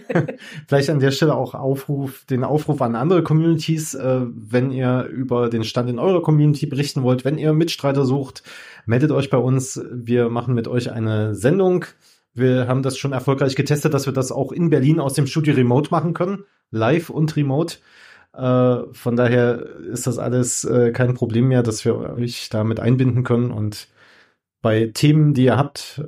vielleicht 0.68 0.90
an 0.92 1.00
der 1.00 1.12
Stelle 1.12 1.34
auch 1.36 1.56
Aufruf, 1.56 2.26
den 2.26 2.44
Aufruf 2.44 2.82
an 2.82 2.96
andere 2.96 3.24
Communities, 3.24 3.96
äh, 3.96 4.22
wenn 4.28 4.72
ihr 4.72 5.06
über 5.06 5.50
den 5.50 5.64
Stand 5.64 5.90
in 5.90 5.98
eurer 5.98 6.22
Community 6.22 6.68
berichten 6.68 7.02
wollt, 7.02 7.26
wenn 7.26 7.40
ihr 7.40 7.54
Mitstreiter 7.54 8.06
sucht, 8.06 8.44
meldet 8.86 9.12
euch 9.12 9.32
bei 9.32 9.38
uns. 9.38 9.82
Wir 9.92 10.30
machen 10.30 10.54
mit 10.54 10.68
euch 10.68 10.92
eine 10.92 11.34
Sendung. 11.34 11.86
Wir 12.34 12.68
haben 12.68 12.84
das 12.84 12.98
schon 12.98 13.14
erfolgreich 13.14 13.56
getestet, 13.56 13.94
dass 13.94 14.06
wir 14.06 14.14
das 14.14 14.32
auch 14.32 14.52
in 14.52 14.70
Berlin 14.70 15.00
aus 15.00 15.14
dem 15.16 15.26
Studio 15.26 15.56
Remote 15.56 15.90
machen 15.90 16.14
können. 16.14 16.44
Live 16.70 17.10
und 17.10 17.36
Remote. 17.36 17.78
Äh, 18.34 18.94
von 18.94 19.16
daher 19.16 19.66
ist 19.92 20.08
das 20.08 20.18
alles 20.18 20.64
äh, 20.64 20.92
kein 20.92 21.14
Problem 21.14 21.48
mehr, 21.48 21.64
dass 21.64 21.84
wir 21.86 21.96
euch 21.98 22.50
damit 22.50 22.80
einbinden 22.80 23.24
können. 23.24 23.52
Und 23.52 23.88
bei 24.62 24.88
Themen, 24.94 25.34
die 25.34 25.46
ihr 25.46 25.58
habt, 25.58 26.02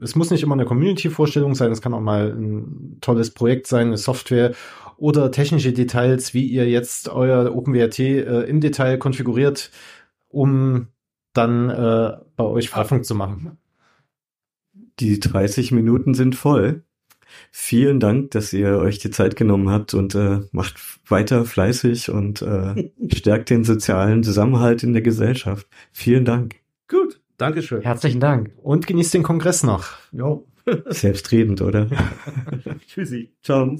es 0.00 0.16
muss 0.16 0.30
nicht 0.30 0.42
immer 0.42 0.54
eine 0.54 0.64
Community-Vorstellung 0.64 1.54
sein, 1.54 1.72
es 1.72 1.82
kann 1.82 1.94
auch 1.94 2.00
mal 2.00 2.30
ein 2.30 2.98
tolles 3.00 3.32
Projekt 3.32 3.66
sein, 3.66 3.88
eine 3.88 3.96
Software 3.96 4.52
oder 4.96 5.30
technische 5.30 5.72
Details, 5.72 6.34
wie 6.34 6.44
ihr 6.44 6.68
jetzt 6.68 7.08
euer 7.08 7.54
OpenWrt 7.54 7.98
äh, 7.98 8.42
im 8.42 8.60
Detail 8.60 8.98
konfiguriert, 8.98 9.70
um 10.28 10.88
dann 11.32 11.70
äh, 11.70 12.18
bei 12.36 12.44
euch 12.44 12.68
Freifunk 12.68 13.04
zu 13.04 13.14
machen. 13.14 13.58
Die 14.98 15.18
30 15.18 15.72
Minuten 15.72 16.14
sind 16.14 16.34
voll. 16.36 16.84
Vielen 17.50 18.00
Dank, 18.00 18.30
dass 18.32 18.52
ihr 18.52 18.78
euch 18.78 18.98
die 18.98 19.10
Zeit 19.10 19.36
genommen 19.36 19.70
habt 19.70 19.94
und 19.94 20.14
äh, 20.14 20.40
macht 20.52 20.76
weiter 21.08 21.44
fleißig 21.44 22.10
und 22.10 22.42
äh, 22.42 22.90
stärkt 23.12 23.50
den 23.50 23.64
sozialen 23.64 24.22
Zusammenhalt 24.22 24.82
in 24.82 24.92
der 24.92 25.02
Gesellschaft. 25.02 25.66
Vielen 25.92 26.24
Dank. 26.24 26.56
Gut, 26.88 27.20
Dankeschön. 27.38 27.82
Herzlichen 27.82 28.20
Dank. 28.20 28.52
Und 28.62 28.86
genießt 28.86 29.14
den 29.14 29.22
Kongress 29.22 29.62
noch. 29.62 29.86
Jo. 30.12 30.46
Selbstredend, 30.86 31.62
oder? 31.62 31.88
Tschüssi. 32.86 33.32
Ciao. 33.42 33.76